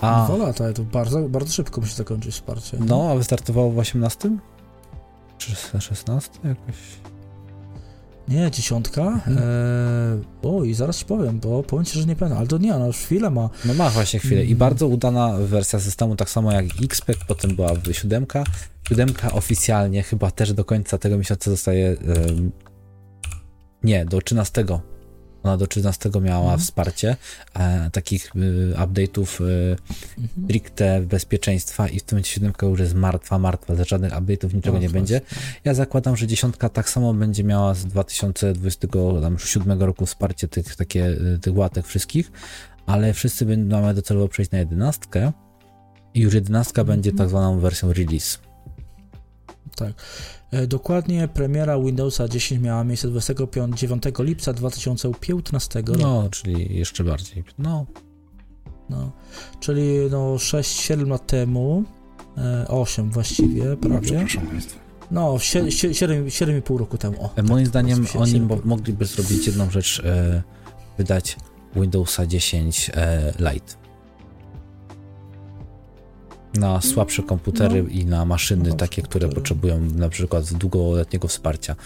[0.00, 0.24] A...
[0.28, 2.76] Dwa lata, to bardzo, bardzo szybko musi zakończyć wsparcie.
[2.80, 4.30] No, a wystartowało w 18?
[5.38, 6.74] Czy 16 jakoś?
[8.28, 9.20] Nie, dziesiątka.
[9.24, 9.42] Hmm.
[10.42, 12.86] Eee, i zaraz ci powiem, bo powiem ci, że nie pamiętam, ale to nie, ona
[12.86, 13.50] już chwilę ma.
[13.64, 14.58] No ma właśnie chwilę i hmm.
[14.58, 18.44] bardzo udana wersja systemu, tak samo jak XPEC, potem była siódemka.
[18.88, 21.96] Siódemka oficjalnie chyba też do końca tego miesiąca zostaje.
[23.82, 24.64] nie, do 13
[25.44, 26.60] ona do 13 miała mhm.
[26.60, 27.16] wsparcie
[27.54, 29.76] e, takich y, update'ów y,
[30.18, 30.44] mhm.
[30.44, 34.78] stricte bezpieczeństwa i w tym momencie 7 już jest martwa, martwa, za żadnych update'ów niczego
[34.78, 35.20] nie będzie.
[35.64, 41.38] Ja zakładam, że dziesiątka tak samo będzie miała z 2027 roku wsparcie tych, takie, y,
[41.42, 42.32] tych łatek wszystkich,
[42.86, 45.32] ale wszyscy będą mamy docelowo przejść na 11
[46.14, 46.86] i już 11 mhm.
[46.86, 48.38] będzie tak zwaną wersją release.
[49.76, 49.92] Tak.
[50.54, 56.00] E, dokładnie premiera Windowsa 10 miała miejsce 29 lipca 2015 roku.
[56.00, 57.44] No, czyli jeszcze bardziej.
[57.58, 57.86] No.
[58.90, 59.12] no.
[59.60, 61.84] Czyli no 6-7 lat temu,
[62.68, 63.96] 8 e, właściwie, no, prawie.
[63.96, 64.78] No, przepraszam Państwa.
[65.10, 67.24] No, 7,5 roku temu.
[67.24, 70.42] O, e, Moim tak, zdaniem oni mogliby zrobić jedną rzecz, e,
[70.98, 71.36] wydać
[71.76, 73.83] Windowsa 10 e, Lite
[76.54, 77.88] na słabsze komputery no.
[77.88, 81.76] i na maszyny no, takie, które potrzebują na przykład długoletniego wsparcia.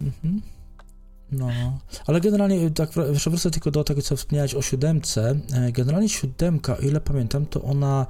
[0.00, 0.40] Mhm.
[1.32, 1.48] No,
[2.06, 5.40] ale generalnie, tak wrócę tylko do tego, co wspomniałeś o siódemce.
[5.54, 8.06] E, generalnie siódemka, o ile pamiętam, to ona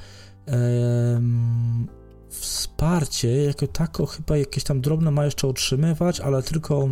[2.29, 6.89] wsparcie jako tako chyba jakieś tam drobne ma jeszcze otrzymywać, ale tylko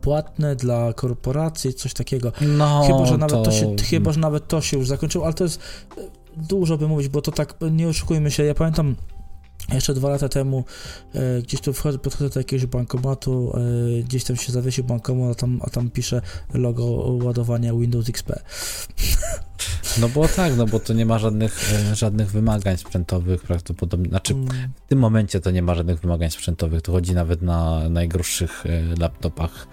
[0.00, 2.32] płatne dla korporacji, coś takiego.
[2.40, 3.42] No, chyba, że nawet to...
[3.42, 5.60] to się, chyba, że nawet to się już zakończyło, ale to jest
[6.36, 8.96] dużo by mówić, bo to tak, nie oszukujmy się, ja pamiętam
[9.72, 10.64] Jeszcze dwa lata temu
[11.14, 13.52] e, gdzieś tu wchodzę, podchodzę do jakiegoś bankomatu,
[13.98, 16.22] e, gdzieś tam się zawiesił bankomat, a tam, a tam pisze
[16.54, 16.84] logo
[17.24, 18.32] ładowania Windows XP.
[20.00, 24.34] No bo tak, no bo to nie ma żadnych, e, żadnych wymagań sprzętowych prawdopodobnie, znaczy
[24.34, 24.48] Mm,
[24.86, 29.00] w tym momencie to nie ma żadnych wymagań sprzętowych, to chodzi nawet na najgorszych e,
[29.00, 29.68] laptopach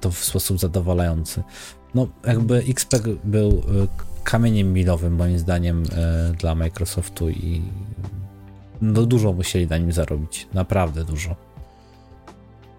[0.00, 1.42] to w sposób zadowalający.
[1.94, 2.94] No jakby XP
[3.24, 3.86] był e,
[4.32, 7.62] kamieniem milowym moim zdaniem e, dla Microsoftu i
[8.82, 11.36] no dużo musieli na nim zarobić, naprawdę dużo.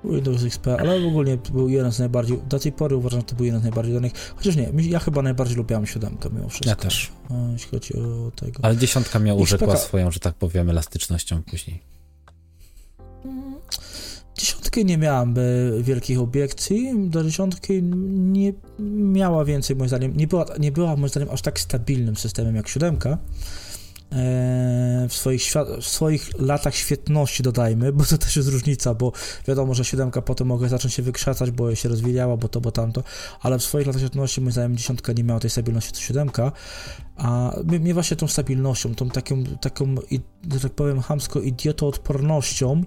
[0.03, 3.45] Windows XP, ale ogólnie był jeden z najbardziej, do tej pory uważam, że to był
[3.45, 6.69] jeden z najbardziej danych, chociaż nie, ja chyba najbardziej lubiałem siódemkę mimo wszystko.
[6.69, 7.11] Ja też.
[7.31, 8.59] E, Jeśli chodzi o tego.
[8.65, 11.79] Ale dziesiątka XP urzekła ka- swoją, że tak powiem, elastycznością później.
[14.39, 15.35] Dziesiątki nie miałem
[15.81, 18.53] wielkich obiekcji, do dziesiątki nie
[18.99, 22.67] miała więcej moim zdaniem, nie była, nie była moim zdaniem aż tak stabilnym systemem jak
[22.67, 23.17] siódemka.
[24.11, 25.41] E, W swoich,
[25.81, 29.11] w swoich latach świetności dodajmy, bo to też jest różnica, bo
[29.47, 33.03] wiadomo, że siódemka potem mogła zacząć się wykrzacać, bo się rozwijała, bo to, bo tamto,
[33.41, 36.51] ale w swoich latach świetności moim zdaniem dziesiątka nie miała tej stabilności co siódemka,
[37.17, 39.95] a mnie właśnie tą stabilnością, tą taką, taką
[40.53, 42.83] że tak powiem, chamsko idiotoodpornością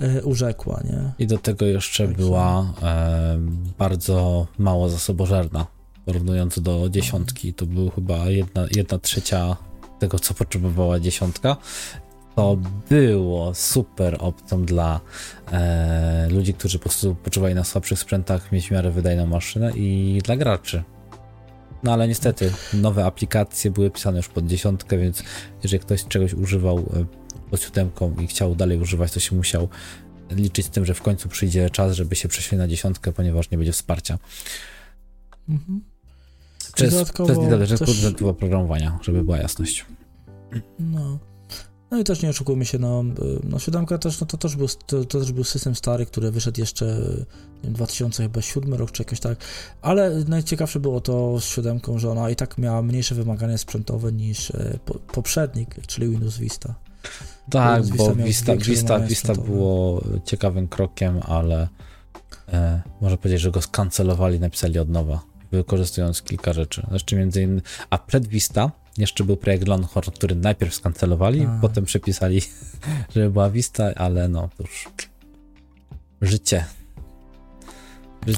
[0.00, 1.12] e, urzekła, nie?
[1.18, 3.38] I do tego jeszcze Także- była e,
[3.78, 5.66] bardzo mało zasobożerna.
[6.04, 9.56] Porównując do dziesiątki, to był chyba jedna, jedna trzecia
[10.00, 11.56] tego, co potrzebowała dziesiątka.
[12.36, 12.56] To
[12.90, 15.00] było super opcją dla
[15.52, 20.18] e, ludzi, którzy po prostu potrzebowali na słabszych sprzętach mieć w miarę wydajną maszynę i
[20.24, 20.82] dla graczy.
[21.82, 25.22] No ale niestety, nowe aplikacje były pisane już pod dziesiątkę, więc
[25.62, 27.04] jeżeli ktoś czegoś używał e,
[27.50, 29.68] pod siódemką i chciał dalej używać, to się musiał
[30.30, 33.58] liczyć z tym, że w końcu przyjdzie czas, żeby się przeszli na dziesiątkę, ponieważ nie
[33.58, 34.18] będzie wsparcia.
[35.48, 35.89] Mhm.
[36.74, 39.86] Przez Dodatkowo kwestii zależnych też- od oprogramowania, żeby była jasność.
[40.78, 41.18] No.
[41.90, 44.68] No i też nie oszukujmy się, no, y, no siódemka też, no to też był,
[44.68, 49.20] to, to też był system stary, który wyszedł jeszcze nie wiem, 2007 rok czy jakoś
[49.20, 49.38] tak,
[49.82, 54.50] ale najciekawsze było to z siódemką, że ona i tak miała mniejsze wymagania sprzętowe niż
[54.50, 56.74] e, po, poprzednik, czyli Windows Vista.
[57.50, 61.68] Tak, Windows bo Vista Vista, Vista, Vista było ciekawym krokiem, ale
[62.48, 66.86] e, można powiedzieć, że go skancelowali, napisali od nowa, wykorzystując kilka rzeczy.
[66.92, 71.58] Jeszcze między innymi, a przed Vista jeszcze był projekt Longhorn, który najpierw skancelowali, A.
[71.60, 72.42] potem przepisali,
[73.14, 74.88] żeby była Vista, ale no cóż,
[76.22, 76.64] życie.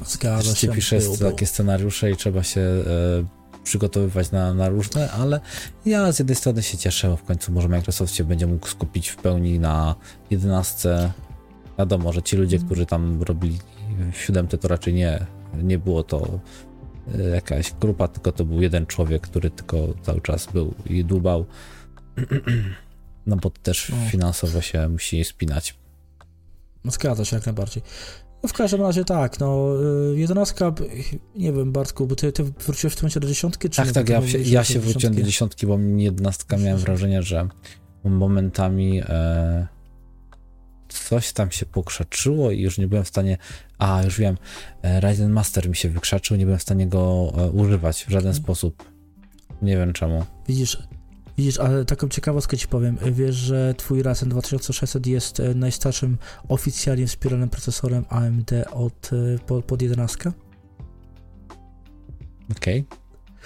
[0.07, 2.85] Zgadza Życie się, pisze było, takie scenariusze i trzeba się e,
[3.65, 5.41] przygotowywać na, na różne, ale
[5.87, 9.09] ja z jednej strony się cieszę, bo w końcu może Microsoft się będzie mógł skupić
[9.09, 9.95] w pełni na
[10.31, 11.13] 11.
[11.79, 12.67] Wiadomo, że ci ludzie, Mhm.
[12.69, 13.59] którzy tam robili
[14.13, 15.27] 7 to raczej nie,
[15.63, 16.41] nie było to
[17.35, 21.47] jakaś grupa, tylko to był jeden człowiek, który tylko cały czas był i dłubał.
[23.27, 24.11] No bo też No.
[24.11, 25.75] finansowo się musi spinać.
[26.85, 27.83] No, Zgadza się jak najbardziej.
[28.43, 29.69] No w każdym razie tak, no
[30.13, 30.75] y, jedenastka,
[31.37, 33.93] nie wiem Bartku, bo ty, ty wróciłeś w tym momencie do dziesiątki, czy Tak, nie?
[33.93, 35.67] tak, ja, się, ja się wróciłem do dziesiątki.
[35.67, 37.49] bo mi jedenastka miałem wrażenie, że
[38.05, 39.67] momentami e,
[40.93, 43.39] coś tam się pokrzaczyło i już nie byłem w stanie,
[43.79, 44.37] a już wiem,
[44.83, 48.29] e, Ryzen Master mi się wykrzaczył, nie byłem w stanie go e, używać w żaden
[48.29, 48.45] Mhm.
[48.45, 48.93] sposób.
[49.63, 50.25] Nie wiem czemu.
[50.49, 50.79] Widzisz,
[51.39, 52.99] widzisz, ale taką ciekawostkę ci powiem.
[53.13, 56.19] Wiesz, że twój Ryzen 2600 jest e, najstarszym
[56.49, 59.11] oficjalnie wspieranym procesorem AMD od,
[59.47, 60.33] po, pod 11?
[62.57, 62.85] Okej.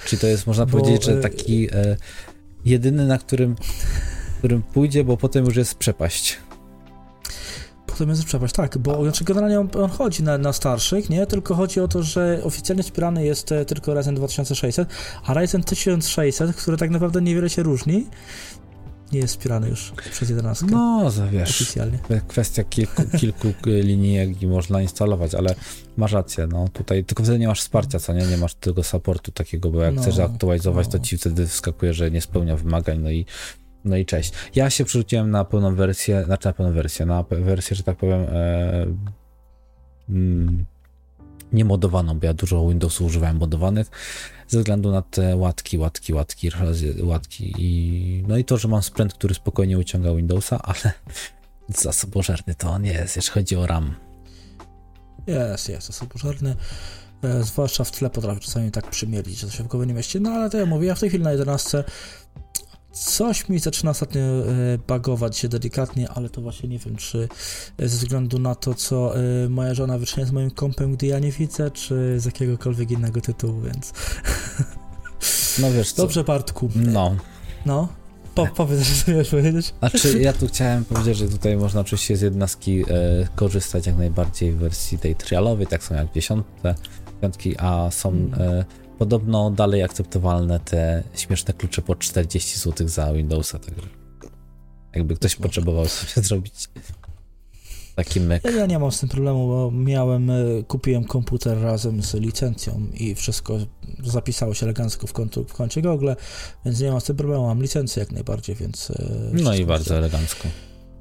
[0.07, 1.97] Czyli to jest, można Bo, powiedzieć, że taki e,
[2.65, 3.57] jedyny, na którym,
[4.39, 6.39] którym pójdzie, bo potem już jest przepaść.
[7.87, 11.27] Potem jest przepaść, tak, bo znaczy generalnie on, on chodzi na, na starszych, nie?
[11.27, 14.89] Tylko chodzi o to, że oficjalnie wspierany jest e, tylko Ryzen 2600,
[15.25, 18.07] a Ryzen 1600, który tak naprawdę niewiele się różni,
[19.13, 21.63] nie jest wspierany już przez 11 No, wiesz.
[21.63, 21.99] oficjalnie.
[22.29, 25.55] kwestia kilku, kilku linijek i można instalować, ale
[25.97, 29.33] masz rację, no tutaj tylko wtedy nie masz wsparcia, co nie, nie masz tego supportu
[29.33, 31.05] takiego, bo jak No, chcesz aktualizować, to no.
[31.05, 33.27] ci wtedy wskakuje, że nie spełnia wymagań, no i
[33.87, 34.33] no i cześć.
[34.55, 38.21] Ja się przerzuciłem na pełną wersję, znaczy na pełną wersję, na wersję, że tak powiem
[38.21, 38.87] e,
[40.09, 40.65] mm,
[41.53, 43.91] niemodowaną, bo ja dużo Windowsów używałem modowanych,
[44.49, 46.51] ze względu na te łatki, łatki, łatki,
[47.03, 50.93] łatki i no i to, że mam sprzęt, który spokojnie uciąga Windowsa, ale
[51.69, 53.95] zasobożerny to on jest, jeśli chodzi o RAM.
[55.27, 56.57] Jest, jest, pożarny.
[57.23, 60.21] E, zwłaszcza w tle potrafi czasami tak przymielić, że to się w głowie nie mieści.
[60.21, 61.85] No ale to ja mówię, ja w tej chwili na 11
[62.97, 64.45] coś mi zaczyna ostatnio e,
[64.87, 67.29] bagować się delikatnie, ale to właśnie nie wiem, czy
[67.79, 71.19] e, ze względu na to, co e, moja żona wyczynia z moim kompem, gdy ja
[71.19, 73.93] nie widzę, czy z jakiegokolwiek innego tytułu, więc
[75.59, 76.71] No wiesz co, dobrze Bartku.
[76.75, 77.17] no,
[77.67, 77.89] No,
[78.35, 79.75] Po, powiedz, że chcesz powiedzieć.
[79.79, 82.85] Znaczy, ja tu chciałem powiedzieć, że tutaj można oczywiście z jednostki e,
[83.35, 86.09] korzystać jak najbardziej w wersji tej trialowej, tak samo jak
[87.21, 88.35] piątki, a są mm.
[88.41, 88.65] e,
[88.99, 93.89] podobno dalej akceptowalne te śmieszne klucze po 40 zł za Windowsa, także
[94.95, 96.69] jakby ktoś potrzebował sobie zrobić
[97.97, 98.45] taki myk.
[98.57, 100.35] Ja, nie mam z tym problemu, bo miałem, e,
[100.69, 103.59] kupiłem komputer razem z licencją i wszystko
[104.05, 106.11] zapisało się elegancko w, kontu, w koncie Google,
[106.65, 108.91] więc nie mam z tym problemu, mam licencję jak najbardziej, więc...
[108.91, 109.95] E, no i bardzo się...
[109.95, 110.49] elegancko.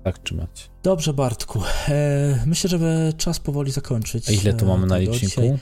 [0.03, 0.69] Tak trzymać.
[0.83, 1.61] Dobrze, Bartku.
[1.87, 4.29] E, myślę, że czas powoli zakończyć.
[4.29, 5.41] A ile tu mamy na liczniku?
[5.41, 5.57] Dzisiaj.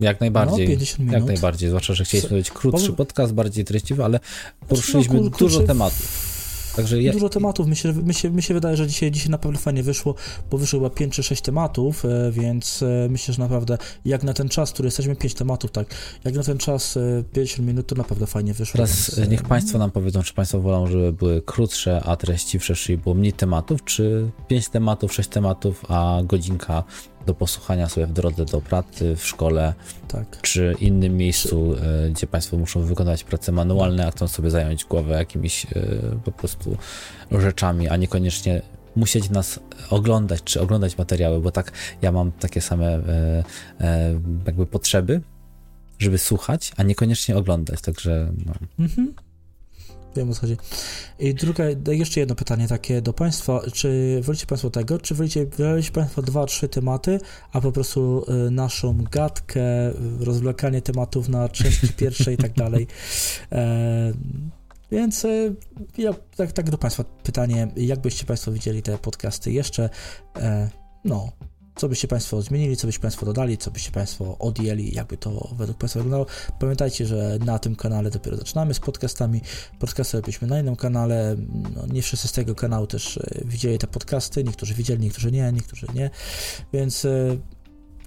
[0.00, 0.66] Jak najbardziej.
[0.66, 1.14] No, 50 minut.
[1.14, 4.20] Jak najbardziej, zwłaszcza, że chcieliśmy mieć krótszy podcast, bardziej treściwy, ale
[4.68, 6.34] poruszyliśmy no, dużo tematów.
[6.76, 7.12] Także ja...
[7.12, 7.66] Dużo tematów.
[7.66, 10.14] Mi się, mi, się, mi się wydaje, że dzisiaj, dzisiaj naprawdę fajnie wyszło,
[10.50, 14.32] bo wyszło chyba 5 czy 6 tematów, e, więc e, myślę, że naprawdę jak na
[14.32, 15.86] ten czas, który jesteśmy, 5 tematów, tak,
[16.24, 16.98] jak na ten czas
[17.32, 18.78] 50 e, minut, to naprawdę fajnie wyszło.
[18.78, 19.30] Teraz więc...
[19.30, 23.32] niech Państwo nam powiedzą, czy Państwo wolą, żeby były krótsze, a treściwsze, czyli było mniej
[23.32, 26.84] tematów, czy 5 tematów, 6 tematów, a godzinka
[27.26, 29.74] do posłuchania sobie w drodze do pracy, w szkole,
[30.08, 30.40] tak.
[30.42, 31.74] czy innym miejscu,
[32.06, 35.68] e, gdzie Państwo muszą wykonać prace manualne, a chcą sobie zająć głowę jakimiś e,
[36.24, 36.76] po prostu
[37.30, 38.62] rzeczami, a niekoniecznie
[38.96, 39.60] musieć nas
[39.90, 41.72] oglądać, czy oglądać materiały, bo tak
[42.02, 43.44] ja mam takie same e,
[44.46, 45.20] jakby potrzeby,
[45.98, 48.52] żeby słuchać, a niekoniecznie oglądać, także no.
[48.78, 49.14] Mhm.
[50.16, 50.56] Wiem o co chodzi.
[51.18, 53.60] I druga, jeszcze jedno pytanie takie do Państwa.
[53.72, 57.20] Czy wolicie Państwo tego, czy wolicie, wolicie Państwo dwa, trzy tematy,
[57.52, 59.62] a po prostu y, naszą gadkę,
[60.20, 62.86] rozwlekanie tematów na części pierwszej i tak dalej.
[63.52, 64.12] E,
[64.90, 65.54] więc y,
[65.98, 69.90] ja, tak, tak do Państwa pytanie, jak byście Państwo widzieli te podcasty jeszcze?
[70.36, 70.70] E,
[71.04, 71.32] no,
[71.74, 75.78] co byście Państwo zmienili, co byście Państwo dodali, co byście Państwo odjęli, jakby to według
[75.78, 76.26] Państwa wyglądało.
[76.58, 79.40] Pamiętajcie, że na tym kanale dopiero zaczynamy z podcastami.
[79.78, 81.36] Podcasty robiliśmy na innym kanale.
[81.76, 84.44] No, nie wszyscy z tego kanału też e, widzieli te podcasty.
[84.44, 86.10] Niektórzy widzieli, niektórzy nie, niektórzy nie.
[86.72, 87.36] Więc e,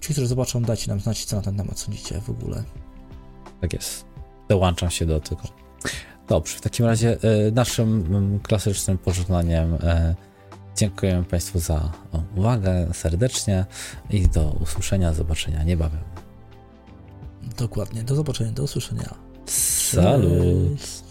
[0.02, 2.64] ci, którzy zobaczą, dajcie nam znać, co na ten temat sądzicie w ogóle.
[3.62, 4.06] Tak jest.
[4.50, 5.42] Dołączam się do tego.
[6.28, 9.78] Dobrze, w takim razie e, naszym mm, klasycznym pożegnaniem
[10.78, 11.92] Dziękuję Państwu za
[12.36, 13.66] uwagę serdecznie
[14.10, 16.00] i do usłyszenia, zobaczenia niebawem.
[17.58, 19.16] Dokładnie, do zobaczenia, do usłyszenia.
[19.46, 21.07] Salut!